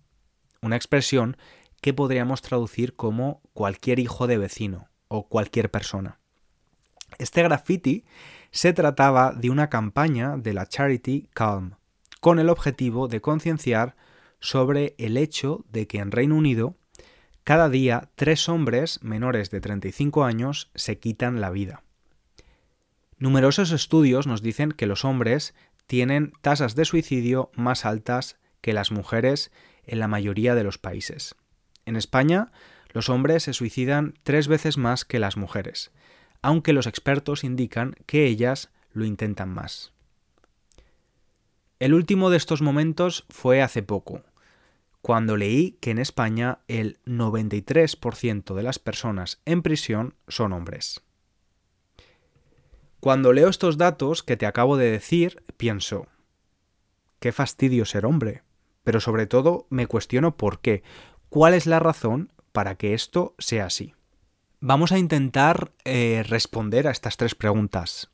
una 0.61 0.77
expresión 0.77 1.37
que 1.81 1.93
podríamos 1.93 2.43
traducir 2.43 2.97
como 2.97 3.43
cualquier 3.53 3.99
hijo 3.99 4.27
de 4.27 4.39
vecino 4.39 4.92
o 5.13 5.29
cualquier 5.29 5.71
persona. 5.71 6.19
Este 7.19 7.43
graffiti 7.43 8.05
se 8.51 8.73
trataba 8.73 9.33
de 9.33 9.51
una 9.51 9.69
campaña 9.69 10.37
de 10.39 10.55
la 10.55 10.67
Charity 10.67 11.29
Calm, 11.35 11.75
con 12.21 12.39
el 12.39 12.49
objetivo 12.49 13.09
de 13.09 13.21
concienciar 13.21 13.95
sobre 14.41 14.95
el 14.99 15.17
hecho 15.17 15.65
de 15.71 15.87
que 15.87 15.99
en 15.99 16.11
Reino 16.11 16.37
Unido 16.37 16.77
cada 17.45 17.69
día 17.69 18.09
tres 18.15 18.49
hombres 18.49 19.03
menores 19.03 19.51
de 19.51 19.61
35 19.61 20.25
años 20.25 20.71
se 20.75 20.99
quitan 20.99 21.41
la 21.41 21.51
vida. 21.51 21.83
Numerosos 23.19 23.71
estudios 23.73 24.27
nos 24.27 24.43
dicen 24.43 24.73
que 24.73 24.87
los 24.87 25.05
hombres 25.05 25.55
tienen 25.87 26.33
tasas 26.41 26.75
de 26.75 26.85
suicidio 26.85 27.51
más 27.55 27.85
altas 27.85 28.39
que 28.61 28.73
las 28.73 28.93
mujeres 28.93 29.51
en 29.85 29.99
la 29.99 30.09
mayoría 30.09 30.55
de 30.55 30.65
los 30.65 30.79
países. 30.79 31.35
En 31.85 31.97
España, 31.97 32.53
los 32.93 33.09
hombres 33.09 33.43
se 33.43 33.53
suicidan 33.53 34.15
tres 34.23 34.49
veces 34.49 34.79
más 34.79 35.05
que 35.05 35.19
las 35.19 35.37
mujeres, 35.37 35.91
aunque 36.43 36.73
los 36.73 36.87
expertos 36.87 37.45
indican 37.45 37.97
que 38.07 38.27
ellas 38.27 38.71
lo 38.93 39.05
intentan 39.05 39.49
más. 39.49 39.93
El 41.79 41.95
último 41.95 42.31
de 42.31 42.37
estos 42.37 42.63
momentos 42.63 43.25
fue 43.29 43.61
hace 43.63 43.83
poco, 43.83 44.23
cuando 45.01 45.37
leí 45.37 45.73
que 45.81 45.91
en 45.91 45.99
España 45.99 46.61
el 46.69 47.01
93% 47.07 48.55
de 48.55 48.63
las 48.63 48.79
personas 48.79 49.41
en 49.45 49.63
prisión 49.63 50.15
son 50.29 50.53
hombres. 50.53 51.03
Cuando 53.01 53.33
leo 53.33 53.49
estos 53.49 53.79
datos 53.79 54.23
que 54.23 54.37
te 54.37 54.47
acabo 54.47 54.77
de 54.77 54.93
decir, 54.93 55.43
pienso, 55.57 56.07
qué 57.19 57.33
fastidio 57.33 57.85
ser 57.85 58.07
hombre, 58.07 58.45
pero 58.85 59.01
sobre 59.01 59.27
todo 59.27 59.67
me 59.71 59.89
cuestiono 59.89 60.37
por 60.37 60.61
qué, 60.61 60.85
cuál 61.29 61.55
es 61.55 61.67
la 61.67 61.81
razón 61.81 62.33
para 62.53 62.77
que 62.77 62.95
esto 62.95 63.35
sea 63.39 63.67
así. 63.67 63.95
Vamos 64.61 64.93
a 64.93 64.99
intentar 64.99 65.73
eh, 65.85 66.25
responder 66.29 66.87
a 66.87 66.93
estas 66.93 67.17
tres 67.17 67.35
preguntas. 67.35 68.11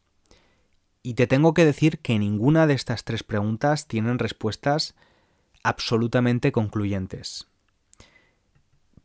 Y 1.02 1.14
te 1.14 1.26
tengo 1.26 1.54
que 1.54 1.64
decir 1.64 1.99
que 1.99 2.18
ninguna 2.18 2.66
de 2.66 2.75
estas 2.75 3.04
tres 3.04 3.23
preguntas 3.23 3.87
tienen 3.87 4.18
respuestas 4.18 4.95
absolutamente 5.62 6.52
concluyentes. 6.52 7.49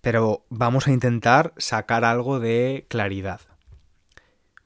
Pero 0.02 0.46
vamos 0.50 0.88
a 0.88 0.92
intentar 0.92 1.54
sacar 1.58 2.06
algo 2.06 2.40
de 2.40 2.86
claridad. 2.90 3.42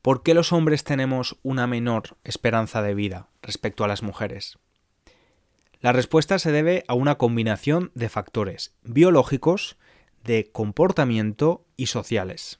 ¿Por 0.01 0.23
qué 0.23 0.33
los 0.33 0.53
hombres 0.53 0.83
tenemos 0.83 1.37
una 1.43 1.67
menor 1.67 2.17
esperanza 2.23 2.81
de 2.81 2.95
vida 2.95 3.27
respecto 3.41 3.83
a 3.83 3.87
las 3.87 4.03
mujeres? 4.03 4.57
La 5.79 5.91
respuesta 5.91 6.39
se 6.39 6.51
debe 6.51 6.83
a 6.87 6.93
una 6.93 7.17
combinación 7.17 7.91
de 7.93 8.09
factores 8.09 8.73
biológicos, 8.83 9.77
de 10.27 10.51
comportamiento 10.51 11.65
y 11.77 11.87
sociales. 11.87 12.59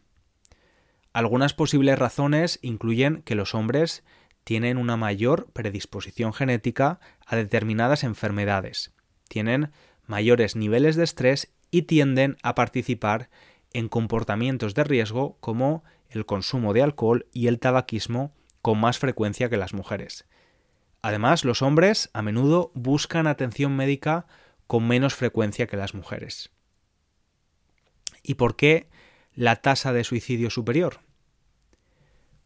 Algunas 1.14 1.54
posibles 1.54 2.00
razones 2.00 2.60
incluyen 2.62 3.22
que 3.24 3.36
los 3.36 3.54
hombres 3.54 4.04
tienen 4.44 4.78
una 4.78 4.96
mayor 4.96 5.52
predisposición 5.52 6.34
genética 6.34 7.00
a 7.26 7.36
determinadas 7.36 8.06
enfermedades, 8.06 8.94
tienen 9.28 9.72
mayores 10.06 10.56
niveles 10.56 10.96
de 10.96 11.04
estrés 11.04 11.52
y 11.70 11.84
tienden 11.84 12.38
a 12.42 12.56
participar 12.56 13.30
en 13.74 13.90
comportamientos 13.90 14.74
de 14.74 14.86
riesgo 14.86 15.38
como 15.42 15.84
el 16.10 16.26
consumo 16.26 16.72
de 16.72 16.82
alcohol 16.82 17.28
y 17.34 17.48
el 17.48 17.60
tabaquismo 17.60 18.34
con 18.62 18.80
más 18.80 18.98
frecuencia 18.98 19.50
que 19.50 19.58
las 19.58 19.74
mujeres. 19.74 20.26
Además, 21.02 21.44
los 21.44 21.62
hombres 21.62 22.10
a 22.14 22.22
menudo 22.22 22.72
buscan 22.74 23.28
atención 23.28 23.76
médica 23.76 24.26
con 24.68 24.88
menos 24.88 25.16
frecuencia 25.16 25.68
que 25.68 25.76
las 25.76 25.94
mujeres. 25.94 26.52
¿Y 28.28 28.34
por 28.34 28.58
qué 28.58 28.90
la 29.34 29.56
tasa 29.56 29.94
de 29.94 30.04
suicidio 30.04 30.50
superior? 30.50 31.00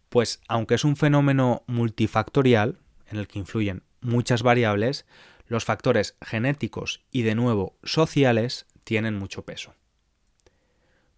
Pues 0.09 0.39
aunque 0.47 0.75
es 0.75 0.85
un 0.85 0.95
fenómeno 0.95 1.63
multifactorial, 1.65 2.77
en 3.07 3.17
el 3.17 3.27
que 3.27 3.39
influyen 3.39 3.81
muchas 3.99 4.43
variables, 4.43 5.07
los 5.47 5.65
factores 5.65 6.15
genéticos 6.21 7.01
y 7.11 7.23
de 7.23 7.33
nuevo 7.33 7.79
sociales 7.83 8.67
tienen 8.83 9.17
mucho 9.17 9.43
peso. 9.43 9.73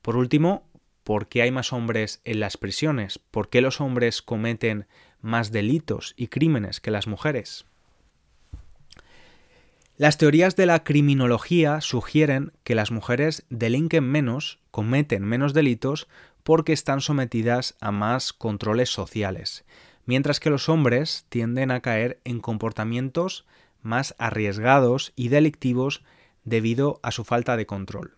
Por 0.02 0.16
último, 0.16 0.72
¿por 1.04 1.28
qué 1.28 1.42
hay 1.42 1.52
más 1.52 1.74
hombres 1.74 2.22
en 2.24 2.40
las 2.40 2.56
prisiones? 2.56 3.20
¿Por 3.20 3.50
qué 3.50 3.60
los 3.60 3.82
hombres 3.82 4.22
cometen 4.22 4.88
más 5.20 5.52
delitos 5.52 6.14
y 6.16 6.28
crímenes 6.28 6.80
que 6.80 6.92
las 6.92 7.08
mujeres? 7.08 7.66
Las 10.04 10.18
teorías 10.18 10.58
de 10.58 10.66
la 10.66 10.84
criminología 10.84 11.80
sugieren 11.80 12.52
que 12.66 12.76
las 12.76 12.92
mujeres 12.92 13.46
delinquen 13.50 14.04
menos, 14.04 14.60
cometen 14.70 15.24
menos 15.24 15.54
delitos, 15.54 16.10
porque 16.44 16.74
están 16.74 17.00
sometidas 17.00 17.78
a 17.80 17.94
más 17.94 18.34
controles 18.34 18.90
sociales, 18.90 19.64
mientras 20.06 20.42
que 20.42 20.50
los 20.50 20.68
hombres 20.68 21.26
tienden 21.30 21.72
a 21.72 21.80
caer 21.80 22.20
en 22.26 22.42
comportamientos 22.42 23.46
más 23.82 24.14
arriesgados 24.18 25.14
y 25.16 25.30
delictivos 25.30 26.04
debido 26.44 27.00
a 27.02 27.12
su 27.12 27.24
falta 27.24 27.56
de 27.56 27.66
control. 27.66 28.18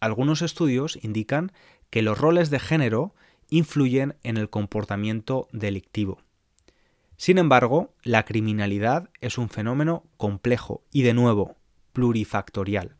Algunos 0.00 0.42
estudios 0.42 0.98
indican 1.00 1.52
que 1.90 2.02
los 2.02 2.18
roles 2.18 2.50
de 2.50 2.58
género 2.58 3.14
influyen 3.50 4.16
en 4.24 4.36
el 4.36 4.50
comportamiento 4.50 5.46
delictivo. 5.52 6.23
Sin 7.16 7.38
embargo, 7.38 7.94
la 8.02 8.24
criminalidad 8.24 9.10
es 9.20 9.38
un 9.38 9.48
fenómeno 9.48 10.04
complejo 10.16 10.82
y 10.90 11.02
de 11.02 11.14
nuevo 11.14 11.56
plurifactorial, 11.92 12.96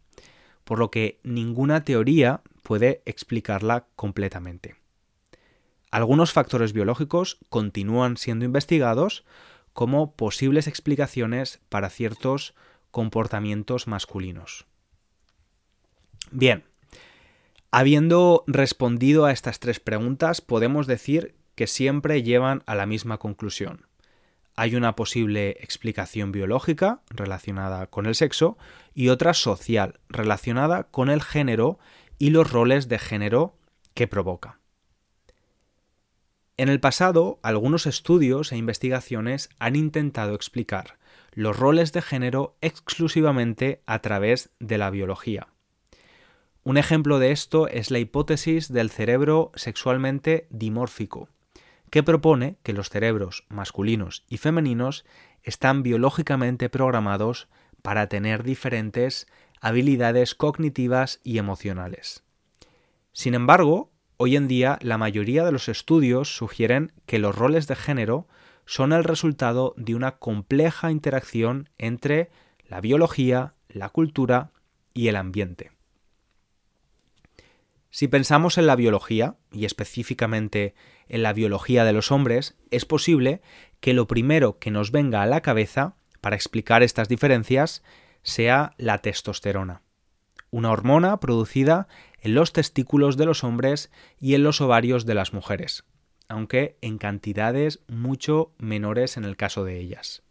por 0.64 0.79
lo 0.79 0.90
que 0.90 1.20
ninguna 1.24 1.85
teoría 1.85 2.42
puede 2.62 3.03
explicarla 3.05 3.87
completamente. 3.96 4.77
Algunos 5.90 6.33
factores 6.33 6.72
biológicos 6.72 7.38
continúan 7.50 8.16
siendo 8.16 8.44
investigados 8.44 9.24
como 9.72 10.14
posibles 10.14 10.66
explicaciones 10.66 11.61
para 11.68 11.90
ciertos 11.90 12.55
comportamientos 12.90 13.87
masculinos. 13.87 14.66
Bien, 16.31 16.64
habiendo 17.70 18.44
respondido 18.46 19.24
a 19.24 19.33
estas 19.33 19.61
tres 19.61 19.81
preguntas, 19.81 20.40
podemos 20.40 20.87
decir 20.87 21.35
que 21.55 21.66
siempre 21.66 22.22
llevan 22.22 22.62
a 22.66 22.74
la 22.74 22.87
misma 22.87 23.18
conclusión. 23.18 23.87
Hay 24.57 24.77
una 24.77 24.95
posible 24.95 25.57
explicación 25.61 26.31
biológica 26.31 27.01
relacionada 27.11 27.88
con 27.88 28.07
el 28.07 28.14
sexo 28.14 28.57
y 28.95 29.09
otra 29.09 29.35
social 29.35 29.99
relacionada 30.09 30.85
con 30.85 31.11
el 31.11 31.23
género 31.23 31.79
y 32.19 32.31
los 32.31 32.51
roles 32.51 32.88
de 32.88 32.99
género 32.99 33.57
que 33.95 34.07
provoca. 34.07 34.61
En 36.57 36.69
el 36.69 36.79
pasado, 36.79 37.40
algunos 37.43 37.87
estudios 37.87 38.53
e 38.53 38.57
investigaciones 38.57 39.49
han 39.59 39.75
intentado 39.75 40.37
explicar 40.37 40.99
los 41.33 41.59
roles 41.59 41.93
de 41.93 42.01
género 42.01 42.57
exclusivamente 42.61 43.83
a 43.87 43.99
través 43.99 44.51
de 44.61 44.79
la 44.79 44.90
biología. 44.90 45.49
Un 46.62 46.77
ejemplo 46.77 47.19
de 47.19 47.33
esto 47.33 47.67
es 47.67 47.90
la 47.90 47.99
hipótesis 47.99 48.73
del 48.73 48.90
cerebro 48.90 49.51
sexualmente 49.57 50.47
dimórfico, 50.49 51.29
que 51.94 52.02
propone 52.02 52.57
que 52.64 52.72
los 52.72 52.90
cerebros 52.90 53.44
masculinos 53.48 54.24
y 54.28 54.38
femeninos 54.38 55.04
están 55.44 55.85
biológicamente 55.85 56.68
programados 56.68 57.46
para 57.83 58.09
tener 58.09 58.42
diferentes 58.42 59.28
habilidades 59.61 60.35
cognitivas 60.35 61.20
y 61.22 61.38
emocionales. 61.38 62.24
Sin 63.12 63.35
embargo, 63.35 63.92
hoy 64.16 64.35
en 64.35 64.48
día 64.48 64.76
la 64.83 64.98
mayoría 64.98 65.44
de 65.44 65.52
los 65.52 65.68
estudios 65.68 66.37
sugieren 66.37 66.90
que 67.07 67.20
los 67.20 67.33
roles 67.33 67.68
de 67.68 67.76
género 67.76 68.26
son 68.66 68.92
el 68.92 69.04
resultado 69.04 69.72
de 69.76 69.94
una 69.94 70.16
compleja 70.16 70.90
interacción 70.90 71.68
entre 71.78 72.33
la 72.66 72.80
biología, 72.80 73.54
la 73.68 73.88
cultura 73.88 74.50
y 74.94 75.07
el 75.07 75.14
ambiente. 75.14 75.70
Si 77.94 78.09
pensamos 78.09 78.59
en 78.59 78.66
la 78.66 78.74
biología, 78.74 79.37
y 79.52 79.66
específicamente 79.66 80.74
en 81.07 81.22
la 81.22 81.33
biología 81.33 81.85
de 81.85 81.92
los 81.92 82.11
hombres, 82.11 82.57
es 82.72 82.85
posible 82.85 83.40
que 83.78 83.94
lo 83.94 84.09
primero 84.09 84.59
que 84.59 84.72
nos 84.72 84.90
venga 84.90 85.22
a 85.22 85.26
la 85.26 85.42
cabeza 85.42 85.94
para 86.20 86.35
explicar 86.35 86.83
estas 86.83 87.09
diferencias 87.09 87.85
sea 88.24 88.74
la 88.78 88.98
testosterona, 88.98 89.83
una 90.50 90.72
hormona 90.72 91.20
producida 91.20 91.87
en 92.20 92.35
los 92.35 92.52
testículos 92.52 93.16
de 93.16 93.26
los 93.26 93.44
hombres 93.44 93.92
y 94.18 94.35
en 94.35 94.42
los 94.42 94.61
ovarios 94.61 95.07
de 95.07 95.14
las 95.14 95.33
mujeres, 95.33 95.85
aunque 96.26 96.76
en 96.80 96.98
cantidades 96.98 97.85
mucho 97.87 98.57
menores 98.59 99.16
en 99.16 99.24
el 99.24 99.37
caso 99.37 99.62
de 99.62 99.78
ellas. 99.78 100.24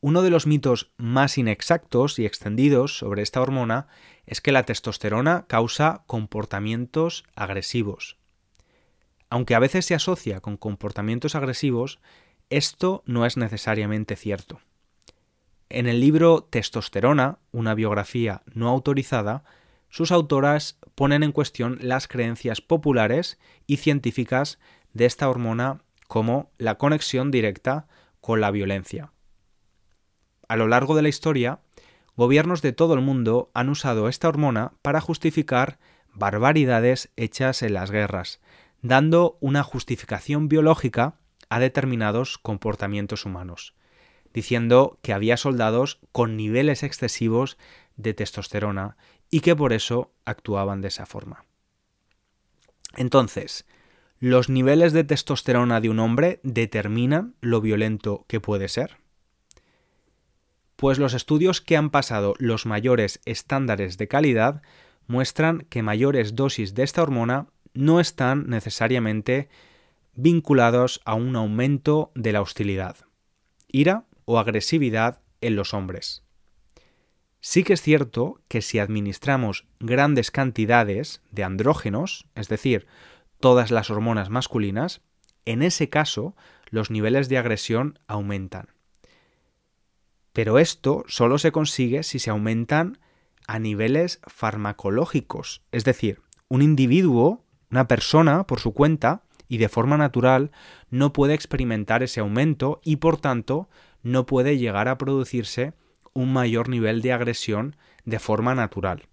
Uno 0.00 0.22
de 0.22 0.30
los 0.30 0.46
mitos 0.46 0.92
más 0.96 1.38
inexactos 1.38 2.20
y 2.20 2.26
extendidos 2.26 2.96
sobre 2.96 3.22
esta 3.22 3.42
hormona 3.42 3.88
es 4.26 4.40
que 4.40 4.52
la 4.52 4.62
testosterona 4.62 5.46
causa 5.48 6.04
comportamientos 6.06 7.24
agresivos. 7.34 8.16
Aunque 9.28 9.56
a 9.56 9.58
veces 9.58 9.86
se 9.86 9.96
asocia 9.96 10.40
con 10.40 10.56
comportamientos 10.56 11.34
agresivos, 11.34 11.98
esto 12.48 13.02
no 13.06 13.26
es 13.26 13.36
necesariamente 13.36 14.14
cierto. 14.14 14.60
En 15.68 15.88
el 15.88 16.00
libro 16.00 16.44
Testosterona, 16.44 17.38
una 17.50 17.74
biografía 17.74 18.42
no 18.46 18.68
autorizada, 18.68 19.42
sus 19.90 20.12
autoras 20.12 20.78
ponen 20.94 21.24
en 21.24 21.32
cuestión 21.32 21.76
las 21.80 22.06
creencias 22.06 22.60
populares 22.60 23.38
y 23.66 23.78
científicas 23.78 24.60
de 24.92 25.06
esta 25.06 25.28
hormona 25.28 25.82
como 26.06 26.52
la 26.56 26.76
conexión 26.76 27.30
directa 27.30 27.88
con 28.20 28.40
la 28.40 28.50
violencia. 28.50 29.12
A 30.48 30.56
lo 30.56 30.66
largo 30.66 30.96
de 30.96 31.02
la 31.02 31.08
historia, 31.08 31.60
gobiernos 32.16 32.62
de 32.62 32.72
todo 32.72 32.94
el 32.94 33.00
mundo 33.00 33.50
han 33.54 33.68
usado 33.68 34.08
esta 34.08 34.28
hormona 34.28 34.72
para 34.82 35.00
justificar 35.00 35.78
barbaridades 36.14 37.10
hechas 37.16 37.62
en 37.62 37.74
las 37.74 37.90
guerras, 37.90 38.40
dando 38.82 39.36
una 39.40 39.62
justificación 39.62 40.48
biológica 40.48 41.14
a 41.50 41.60
determinados 41.60 42.38
comportamientos 42.38 43.24
humanos, 43.24 43.74
diciendo 44.32 44.98
que 45.02 45.12
había 45.12 45.36
soldados 45.36 46.00
con 46.12 46.36
niveles 46.36 46.82
excesivos 46.82 47.58
de 47.96 48.14
testosterona 48.14 48.96
y 49.30 49.40
que 49.40 49.54
por 49.54 49.72
eso 49.72 50.12
actuaban 50.24 50.80
de 50.80 50.88
esa 50.88 51.06
forma. 51.06 51.44
Entonces, 52.96 53.66
¿los 54.18 54.48
niveles 54.48 54.92
de 54.92 55.04
testosterona 55.04 55.80
de 55.80 55.90
un 55.90 55.98
hombre 55.98 56.40
determinan 56.42 57.34
lo 57.40 57.60
violento 57.60 58.24
que 58.28 58.40
puede 58.40 58.68
ser? 58.68 58.96
Pues 60.78 61.00
los 61.00 61.12
estudios 61.12 61.60
que 61.60 61.76
han 61.76 61.90
pasado 61.90 62.34
los 62.38 62.64
mayores 62.64 63.20
estándares 63.24 63.98
de 63.98 64.06
calidad 64.06 64.62
muestran 65.08 65.66
que 65.68 65.82
mayores 65.82 66.36
dosis 66.36 66.72
de 66.76 66.84
esta 66.84 67.02
hormona 67.02 67.48
no 67.74 67.98
están 67.98 68.46
necesariamente 68.46 69.48
vinculados 70.14 71.00
a 71.04 71.14
un 71.14 71.34
aumento 71.34 72.12
de 72.14 72.30
la 72.30 72.42
hostilidad, 72.42 72.94
ira 73.66 74.04
o 74.24 74.38
agresividad 74.38 75.20
en 75.40 75.56
los 75.56 75.74
hombres. 75.74 76.22
Sí 77.40 77.64
que 77.64 77.72
es 77.72 77.82
cierto 77.82 78.40
que 78.46 78.62
si 78.62 78.78
administramos 78.78 79.66
grandes 79.80 80.30
cantidades 80.30 81.22
de 81.32 81.42
andrógenos, 81.42 82.24
es 82.36 82.46
decir, 82.46 82.86
todas 83.40 83.72
las 83.72 83.90
hormonas 83.90 84.30
masculinas, 84.30 85.00
en 85.44 85.62
ese 85.64 85.88
caso 85.88 86.36
los 86.70 86.92
niveles 86.92 87.28
de 87.28 87.38
agresión 87.38 87.98
aumentan. 88.06 88.77
Pero 90.38 90.60
esto 90.60 91.04
solo 91.08 91.36
se 91.38 91.50
consigue 91.50 92.04
si 92.04 92.20
se 92.20 92.30
aumentan 92.30 93.00
a 93.48 93.58
niveles 93.58 94.20
farmacológicos, 94.28 95.62
es 95.72 95.82
decir, 95.82 96.22
un 96.46 96.62
individuo, 96.62 97.44
una 97.72 97.88
persona 97.88 98.46
por 98.46 98.60
su 98.60 98.72
cuenta 98.72 99.24
y 99.48 99.58
de 99.58 99.68
forma 99.68 99.96
natural 99.96 100.52
no 100.90 101.12
puede 101.12 101.34
experimentar 101.34 102.04
ese 102.04 102.20
aumento 102.20 102.80
y 102.84 102.98
por 102.98 103.16
tanto 103.16 103.68
no 104.04 104.26
puede 104.26 104.58
llegar 104.58 104.86
a 104.86 104.96
producirse 104.96 105.72
un 106.12 106.32
mayor 106.32 106.68
nivel 106.68 107.02
de 107.02 107.12
agresión 107.12 107.74
de 108.04 108.20
forma 108.20 108.54
natural. 108.54 109.08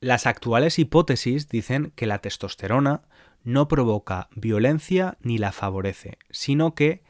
Las 0.00 0.26
actuales 0.26 0.78
hipótesis 0.78 1.48
dicen 1.48 1.94
que 1.96 2.04
la 2.04 2.18
testosterona 2.18 3.00
no 3.44 3.66
provoca 3.66 4.28
violencia 4.34 5.16
ni 5.22 5.38
la 5.38 5.52
favorece, 5.52 6.18
sino 6.28 6.74
que 6.74 7.02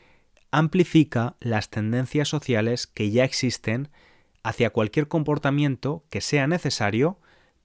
amplifica 0.52 1.34
las 1.40 1.70
tendencias 1.70 2.28
sociales 2.28 2.86
que 2.86 3.10
ya 3.10 3.24
existen 3.24 3.88
hacia 4.44 4.70
cualquier 4.70 5.08
comportamiento 5.08 6.04
que 6.10 6.20
sea 6.20 6.46
necesario 6.46 7.18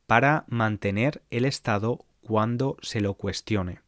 para 0.08 0.45
mantener 0.47 1.21
el 1.30 1.45
estado 1.45 2.06
cuando 2.21 2.78
se 2.82 3.02
lo 3.02 3.13
cuestione. 3.13 3.82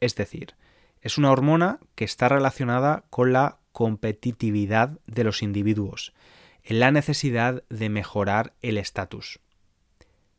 Es 0.00 0.14
decir, 0.14 0.54
es 1.00 1.18
una 1.18 1.30
hormona 1.32 1.80
que 1.94 2.04
está 2.04 2.28
relacionada 2.28 3.04
con 3.10 3.32
la 3.32 3.58
competitividad 3.72 4.98
de 5.06 5.24
los 5.24 5.42
individuos, 5.42 6.12
en 6.62 6.80
la 6.80 6.90
necesidad 6.90 7.64
de 7.68 7.88
mejorar 7.88 8.54
el 8.62 8.78
estatus. 8.78 9.40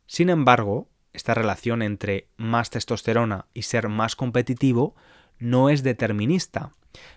Sin 0.06 0.30
embargo, 0.30 0.88
esta 1.12 1.34
relación 1.34 1.82
entre 1.82 2.28
más 2.36 2.70
testosterona 2.70 3.46
y 3.54 3.62
ser 3.62 3.88
más 3.88 4.16
competitivo 4.16 4.94
no 5.38 5.70
es 5.70 5.82
determinista. 5.82 6.72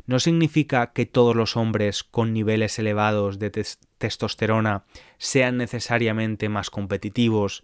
No 0.05 0.19
significa 0.19 0.93
que 0.93 1.05
todos 1.05 1.35
los 1.35 1.57
hombres 1.57 2.03
con 2.03 2.33
niveles 2.33 2.79
elevados 2.79 3.39
de 3.39 3.51
testosterona 3.97 4.83
sean 5.17 5.57
necesariamente 5.57 6.49
más 6.49 6.69
competitivos 6.69 7.63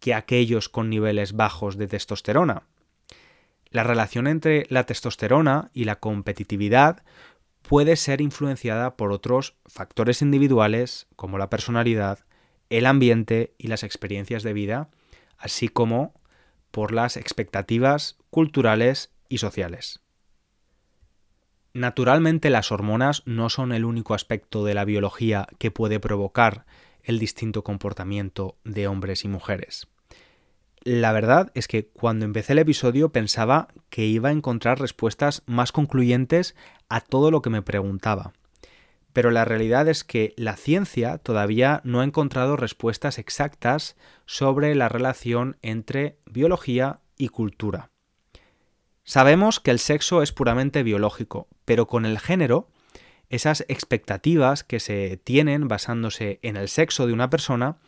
que 0.00 0.14
aquellos 0.14 0.68
con 0.68 0.90
niveles 0.90 1.32
bajos 1.32 1.76
de 1.76 1.86
testosterona. 1.86 2.64
La 3.70 3.82
relación 3.82 4.26
entre 4.26 4.66
la 4.68 4.84
testosterona 4.84 5.70
y 5.72 5.84
la 5.84 5.96
competitividad 5.96 7.02
puede 7.62 7.96
ser 7.96 8.20
influenciada 8.20 8.96
por 8.96 9.12
otros 9.12 9.56
factores 9.66 10.22
individuales 10.22 11.06
como 11.16 11.38
la 11.38 11.50
personalidad, 11.50 12.20
el 12.70 12.86
ambiente 12.86 13.54
y 13.58 13.68
las 13.68 13.82
experiencias 13.82 14.42
de 14.42 14.52
vida, 14.52 14.88
así 15.36 15.68
como 15.68 16.14
por 16.70 16.92
las 16.92 17.16
expectativas 17.16 18.18
culturales 18.30 19.10
y 19.28 19.38
sociales. 19.38 20.00
Naturalmente 21.76 22.48
las 22.48 22.72
hormonas 22.72 23.22
no 23.26 23.50
son 23.50 23.70
el 23.70 23.84
único 23.84 24.14
aspecto 24.14 24.64
de 24.64 24.72
la 24.72 24.86
biología 24.86 25.46
que 25.58 25.70
puede 25.70 26.00
provocar 26.00 26.64
el 27.02 27.18
distinto 27.18 27.64
comportamiento 27.64 28.56
de 28.64 28.88
hombres 28.88 29.26
y 29.26 29.28
mujeres. 29.28 29.86
La 30.84 31.12
verdad 31.12 31.52
es 31.52 31.68
que 31.68 31.88
cuando 31.88 32.24
empecé 32.24 32.54
el 32.54 32.60
episodio 32.60 33.10
pensaba 33.10 33.68
que 33.90 34.06
iba 34.06 34.30
a 34.30 34.32
encontrar 34.32 34.80
respuestas 34.80 35.42
más 35.44 35.70
concluyentes 35.70 36.56
a 36.88 37.02
todo 37.02 37.30
lo 37.30 37.42
que 37.42 37.50
me 37.50 37.60
preguntaba. 37.60 38.32
Pero 39.12 39.30
la 39.30 39.44
realidad 39.44 39.86
es 39.86 40.02
que 40.02 40.32
la 40.38 40.56
ciencia 40.56 41.18
todavía 41.18 41.82
no 41.84 42.00
ha 42.00 42.04
encontrado 42.04 42.56
respuestas 42.56 43.18
exactas 43.18 43.98
sobre 44.24 44.74
la 44.74 44.88
relación 44.88 45.58
entre 45.60 46.16
biología 46.24 47.00
y 47.18 47.28
cultura. 47.28 47.90
Sabemos 49.08 49.60
que 49.60 49.70
el 49.70 49.78
sexo 49.78 50.20
es 50.20 50.32
puramente 50.32 50.82
biológico, 50.82 51.46
pero 51.64 51.86
con 51.86 52.04
el 52.06 52.18
género, 52.18 52.68
esas 53.30 53.64
expectativas 53.68 54.64
que 54.64 54.80
se 54.80 55.16
tienen 55.16 55.68
basándose 55.68 56.40
en 56.42 56.56
el 56.56 56.68
sexo 56.68 57.06
de 57.06 57.12
una 57.12 57.30
persona 57.30 57.78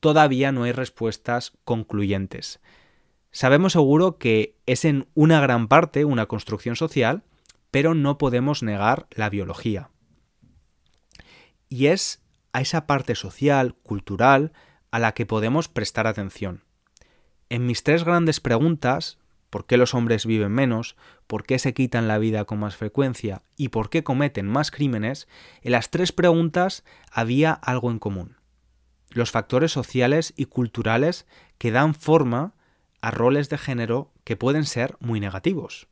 todavía 0.00 0.50
no 0.50 0.64
hay 0.64 0.72
respuestas 0.72 1.52
concluyentes. 1.64 2.58
Sabemos 3.30 3.74
seguro 3.74 4.18
que 4.18 4.56
es 4.66 4.84
en 4.84 5.06
una 5.14 5.40
gran 5.40 5.68
parte 5.68 6.04
una 6.04 6.26
construcción 6.26 6.74
social, 6.74 7.22
pero 7.70 7.94
no 7.94 8.18
podemos 8.18 8.64
negar 8.64 9.06
la 9.12 9.30
biología. 9.30 9.90
Y 11.68 11.86
es 11.86 12.20
a 12.52 12.62
esa 12.62 12.84
parte 12.88 13.14
social, 13.14 13.76
cultural, 13.84 14.52
a 14.90 14.98
la 14.98 15.12
que 15.14 15.24
podemos 15.24 15.68
prestar 15.68 16.08
atención. 16.08 16.64
En 17.48 17.64
mis 17.64 17.84
tres 17.84 18.02
grandes 18.02 18.40
preguntas, 18.40 19.18
¿por 19.50 19.66
qué 19.66 19.76
los 19.76 19.94
hombres 19.94 20.26
viven 20.26 20.52
menos? 20.52 20.96
¿Por 21.26 21.44
qué 21.44 21.58
se 21.58 21.74
quitan 21.74 22.08
la 22.08 22.18
vida 22.18 22.44
con 22.44 22.58
más 22.58 22.76
frecuencia? 22.76 23.42
¿Y 23.56 23.68
por 23.68 23.90
qué 23.90 24.02
cometen 24.04 24.46
más 24.46 24.70
crímenes? 24.70 25.28
En 25.62 25.72
las 25.72 25.90
tres 25.90 26.12
preguntas 26.12 26.84
había 27.10 27.52
algo 27.52 27.90
en 27.90 27.98
común 27.98 28.38
los 29.10 29.30
factores 29.30 29.72
sociales 29.72 30.34
y 30.36 30.46
culturales 30.46 31.26
que 31.58 31.70
dan 31.70 31.94
forma 31.94 32.54
a 33.00 33.10
roles 33.10 33.48
de 33.48 33.58
género 33.58 34.12
que 34.24 34.36
pueden 34.36 34.64
ser 34.64 34.96
muy 35.00 35.20
negativos. 35.20 35.88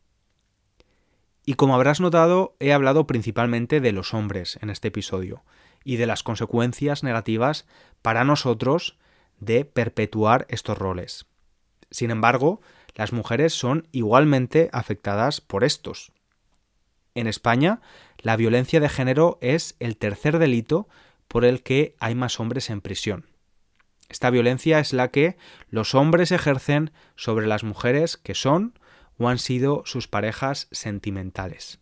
Y 1.44 1.54
como 1.54 1.74
habrás 1.74 2.00
notado, 2.00 2.56
he 2.58 2.72
hablado 2.72 3.06
principalmente 3.06 3.80
de 3.80 3.92
los 3.92 4.14
hombres 4.14 4.58
en 4.62 4.70
este 4.70 4.88
episodio 4.88 5.44
y 5.84 5.96
de 5.96 6.06
las 6.06 6.24
consecuencias 6.24 7.04
negativas 7.04 7.66
para 8.02 8.24
nosotros 8.24 8.98
de 9.38 9.64
perpetuar 9.64 10.46
estos 10.48 10.76
roles. 10.76 11.26
Sin 11.90 12.10
embargo, 12.10 12.60
las 12.96 13.12
mujeres 13.12 13.52
son 13.52 13.87
igualmente 13.92 14.70
afectadas 14.72 15.40
por 15.42 15.64
estos. 15.64 16.12
En 17.14 17.26
España, 17.26 17.80
la 18.18 18.37
violencia 18.37 18.80
de 18.80 18.88
género 18.88 19.38
es 19.42 19.76
el 19.78 19.98
tercer 19.98 20.38
delito 20.38 20.88
por 21.28 21.44
el 21.44 21.62
que 21.62 21.94
hay 22.00 22.14
más 22.14 22.40
hombres 22.40 22.70
en 22.70 22.80
prisión. 22.80 23.26
Esta 24.09 24.30
violencia 24.30 24.78
es 24.78 24.92
la 24.92 25.11
que 25.11 25.37
los 25.68 25.94
hombres 25.94 26.32
ejercen 26.32 26.90
sobre 27.16 27.46
las 27.46 27.64
mujeres 27.64 28.16
que 28.16 28.35
son 28.35 28.78
o 29.18 29.28
han 29.28 29.38
sido 29.38 29.82
sus 29.85 30.09
parejas 30.09 30.68
sentimentales. 30.70 31.80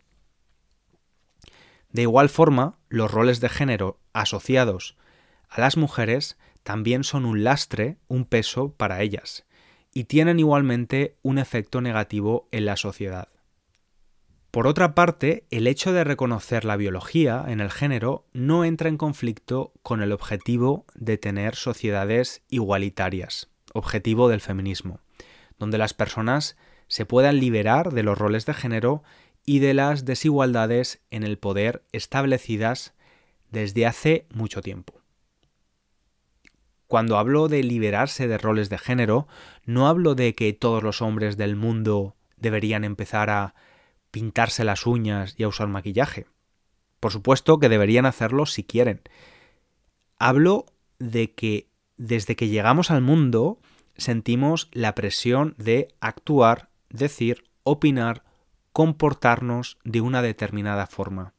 De 1.91 2.01
igual 2.01 2.27
forma, 2.27 2.77
los 2.89 3.09
roles 3.09 3.39
de 3.39 3.47
género 3.47 4.01
asociados 4.11 4.97
a 5.47 5.61
las 5.61 5.77
mujeres 5.77 6.37
también 6.63 7.05
son 7.05 7.25
un 7.25 7.45
lastre, 7.45 7.99
un 8.07 8.25
peso 8.25 8.73
para 8.73 9.01
ellas, 9.01 9.44
y 9.95 10.03
tienen 10.03 10.39
igualmente 10.39 11.17
un 11.23 11.39
efecto 11.39 11.79
negativo 11.79 12.49
en 12.51 12.65
la 12.65 12.75
sociedad. 12.75 13.29
Por 14.51 14.67
otra 14.67 14.93
parte, 14.93 15.47
el 15.51 15.67
hecho 15.67 15.93
de 15.93 16.03
reconocer 16.03 16.65
la 16.65 16.75
biología 16.75 17.45
en 17.47 17.61
el 17.61 17.71
género 17.71 18.27
no 18.33 18.65
entra 18.65 18.89
en 18.89 18.97
conflicto 18.97 19.71
con 19.81 20.01
el 20.01 20.11
objetivo 20.11 20.85
de 20.95 21.17
tener 21.17 21.55
sociedades 21.55 22.43
igualitarias, 22.49 23.49
objetivo 23.73 24.27
del 24.27 24.41
feminismo, 24.41 24.99
donde 25.57 25.77
las 25.77 25.93
personas 25.93 26.57
se 26.87 27.05
puedan 27.05 27.39
liberar 27.39 27.93
de 27.93 28.03
los 28.03 28.17
roles 28.17 28.45
de 28.45 28.53
género 28.53 29.01
y 29.45 29.59
de 29.59 29.73
las 29.73 30.03
desigualdades 30.03 31.01
en 31.09 31.23
el 31.23 31.37
poder 31.37 31.83
establecidas 31.93 32.93
desde 33.49 33.85
hace 33.85 34.27
mucho 34.33 34.61
tiempo. 34.61 35.04
Cuando 36.87 37.17
hablo 37.17 37.47
de 37.47 37.63
liberarse 37.63 38.27
de 38.27 38.37
roles 38.37 38.69
de 38.69 38.77
género, 38.77 39.27
no 39.65 39.87
hablo 39.87 40.15
de 40.15 40.35
que 40.35 40.53
todos 40.53 40.83
los 40.83 41.01
hombres 41.01 41.37
del 41.37 41.55
mundo 41.55 42.15
deberían 42.37 42.83
empezar 42.83 43.29
a 43.29 43.55
pintarse 44.11 44.63
las 44.63 44.85
uñas 44.85 45.35
y 45.37 45.43
a 45.43 45.47
usar 45.47 45.67
maquillaje. 45.67 46.27
Por 46.99 47.11
supuesto 47.11 47.59
que 47.59 47.69
deberían 47.69 48.05
hacerlo 48.05 48.45
si 48.45 48.63
quieren. 48.63 49.01
Hablo 50.17 50.65
de 50.99 51.33
que 51.33 51.67
desde 51.97 52.35
que 52.35 52.47
llegamos 52.47 52.91
al 52.91 53.01
mundo 53.01 53.59
sentimos 53.97 54.69
la 54.71 54.95
presión 54.95 55.55
de 55.57 55.89
actuar, 55.99 56.69
decir, 56.89 57.45
opinar, 57.63 58.23
comportarnos 58.71 59.77
de 59.83 60.01
una 60.01 60.21
determinada 60.21 60.87
forma. 60.87 61.33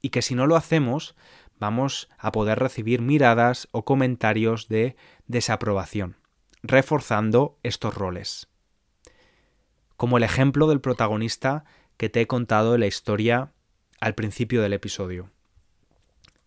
Y 0.00 0.10
que 0.10 0.22
si 0.22 0.34
no 0.34 0.46
lo 0.46 0.56
hacemos, 0.56 1.14
vamos 1.58 2.08
a 2.18 2.32
poder 2.32 2.58
recibir 2.58 3.00
miradas 3.00 3.68
o 3.72 3.84
comentarios 3.84 4.68
de 4.68 4.96
desaprobación, 5.26 6.16
reforzando 6.62 7.58
estos 7.62 7.94
roles. 7.94 8.48
Como 9.96 10.18
el 10.18 10.22
ejemplo 10.22 10.68
del 10.68 10.80
protagonista 10.80 11.64
que 11.96 12.08
te 12.08 12.20
he 12.20 12.26
contado 12.26 12.74
en 12.74 12.80
la 12.80 12.86
historia 12.86 13.52
al 14.00 14.14
principio 14.14 14.62
del 14.62 14.74
episodio. 14.74 15.30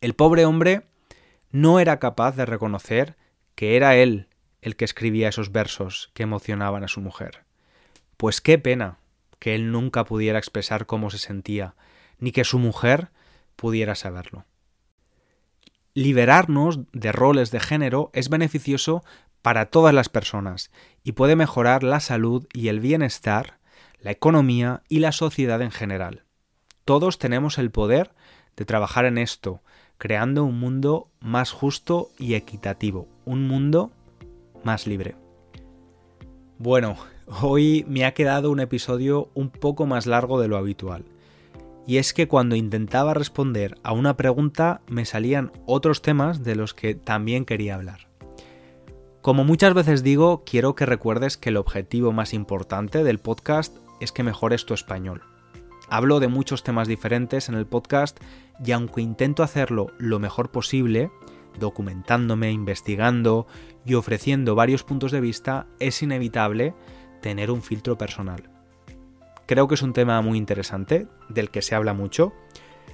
El 0.01 0.13
pobre 0.13 0.45
hombre 0.45 0.83
no 1.51 1.79
era 1.79 1.99
capaz 1.99 2.35
de 2.35 2.45
reconocer 2.45 3.17
que 3.55 3.75
era 3.75 3.95
él 3.95 4.27
el 4.61 4.75
que 4.75 4.85
escribía 4.85 5.29
esos 5.29 5.51
versos 5.51 6.11
que 6.13 6.23
emocionaban 6.23 6.83
a 6.83 6.87
su 6.87 7.01
mujer. 7.01 7.43
Pues 8.17 8.41
qué 8.41 8.57
pena, 8.57 8.99
que 9.39 9.55
él 9.55 9.71
nunca 9.71 10.03
pudiera 10.03 10.37
expresar 10.37 10.85
cómo 10.85 11.09
se 11.09 11.17
sentía, 11.17 11.75
ni 12.19 12.31
que 12.31 12.43
su 12.43 12.59
mujer 12.59 13.09
pudiera 13.55 13.95
saberlo. 13.95 14.45
Liberarnos 15.93 16.79
de 16.93 17.11
roles 17.11 17.51
de 17.51 17.59
género 17.59 18.09
es 18.13 18.29
beneficioso 18.29 19.03
para 19.41 19.67
todas 19.67 19.93
las 19.93 20.09
personas 20.09 20.71
y 21.03 21.13
puede 21.13 21.35
mejorar 21.35 21.83
la 21.83 21.99
salud 21.99 22.47
y 22.53 22.67
el 22.67 22.79
bienestar, 22.79 23.59
la 23.99 24.11
economía 24.11 24.83
y 24.87 24.99
la 24.99 25.11
sociedad 25.11 25.61
en 25.61 25.71
general. 25.71 26.23
Todos 26.85 27.19
tenemos 27.19 27.57
el 27.57 27.71
poder 27.71 28.11
de 28.55 28.65
trabajar 28.65 29.05
en 29.05 29.17
esto, 29.17 29.61
creando 29.97 30.43
un 30.43 30.59
mundo 30.59 31.09
más 31.19 31.51
justo 31.51 32.09
y 32.17 32.33
equitativo, 32.33 33.07
un 33.25 33.47
mundo 33.47 33.91
más 34.63 34.87
libre. 34.87 35.15
Bueno, 36.57 36.97
Hoy 37.41 37.85
me 37.87 38.05
ha 38.05 38.15
quedado 38.15 38.49
un 38.49 38.59
episodio 38.59 39.29
un 39.35 39.51
poco 39.51 39.85
más 39.85 40.07
largo 40.07 40.41
de 40.41 40.47
lo 40.47 40.57
habitual. 40.57 41.05
Y 41.89 41.97
es 41.97 42.13
que 42.13 42.27
cuando 42.27 42.55
intentaba 42.55 43.15
responder 43.15 43.73
a 43.81 43.93
una 43.93 44.15
pregunta 44.15 44.81
me 44.87 45.05
salían 45.05 45.51
otros 45.65 46.03
temas 46.03 46.43
de 46.43 46.55
los 46.55 46.75
que 46.75 46.93
también 46.93 47.45
quería 47.45 47.73
hablar. 47.73 48.09
Como 49.23 49.43
muchas 49.43 49.73
veces 49.73 50.03
digo, 50.03 50.43
quiero 50.45 50.75
que 50.75 50.85
recuerdes 50.85 51.35
que 51.35 51.49
el 51.49 51.57
objetivo 51.57 52.11
más 52.11 52.35
importante 52.35 53.03
del 53.03 53.17
podcast 53.17 53.75
es 53.99 54.11
que 54.11 54.21
mejores 54.21 54.67
tu 54.67 54.75
español. 54.75 55.23
Hablo 55.89 56.19
de 56.19 56.27
muchos 56.27 56.61
temas 56.61 56.87
diferentes 56.87 57.49
en 57.49 57.55
el 57.55 57.65
podcast 57.65 58.19
y 58.63 58.71
aunque 58.71 59.01
intento 59.01 59.41
hacerlo 59.41 59.87
lo 59.97 60.19
mejor 60.19 60.51
posible, 60.51 61.09
documentándome, 61.57 62.51
investigando 62.51 63.47
y 63.83 63.95
ofreciendo 63.95 64.53
varios 64.53 64.83
puntos 64.83 65.11
de 65.11 65.21
vista, 65.21 65.65
es 65.79 66.03
inevitable 66.03 66.75
tener 67.19 67.49
un 67.49 67.63
filtro 67.63 67.97
personal. 67.97 68.48
Creo 69.49 69.67
que 69.67 69.73
es 69.73 69.81
un 69.81 69.93
tema 69.93 70.21
muy 70.21 70.37
interesante, 70.37 71.07
del 71.27 71.49
que 71.49 71.63
se 71.63 71.73
habla 71.73 71.95
mucho, 71.95 72.33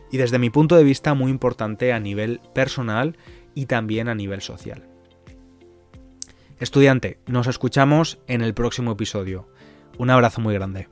y 0.09 0.15
desde 0.15 0.39
mi 0.39 0.49
punto 0.49 0.77
de 0.77 0.85
vista 0.85 1.13
muy 1.13 1.29
importante 1.29 1.91
a 1.91 1.99
nivel 1.99 2.39
personal 2.53 3.17
y 3.55 3.65
también 3.65 4.07
a 4.07 4.15
nivel 4.15 4.39
social. 4.39 4.87
Estudiante, 6.57 7.19
nos 7.27 7.47
escuchamos 7.47 8.19
en 8.27 8.39
el 8.39 8.53
próximo 8.53 8.93
episodio. 8.93 9.49
Un 9.97 10.11
abrazo 10.11 10.39
muy 10.39 10.53
grande. 10.53 10.87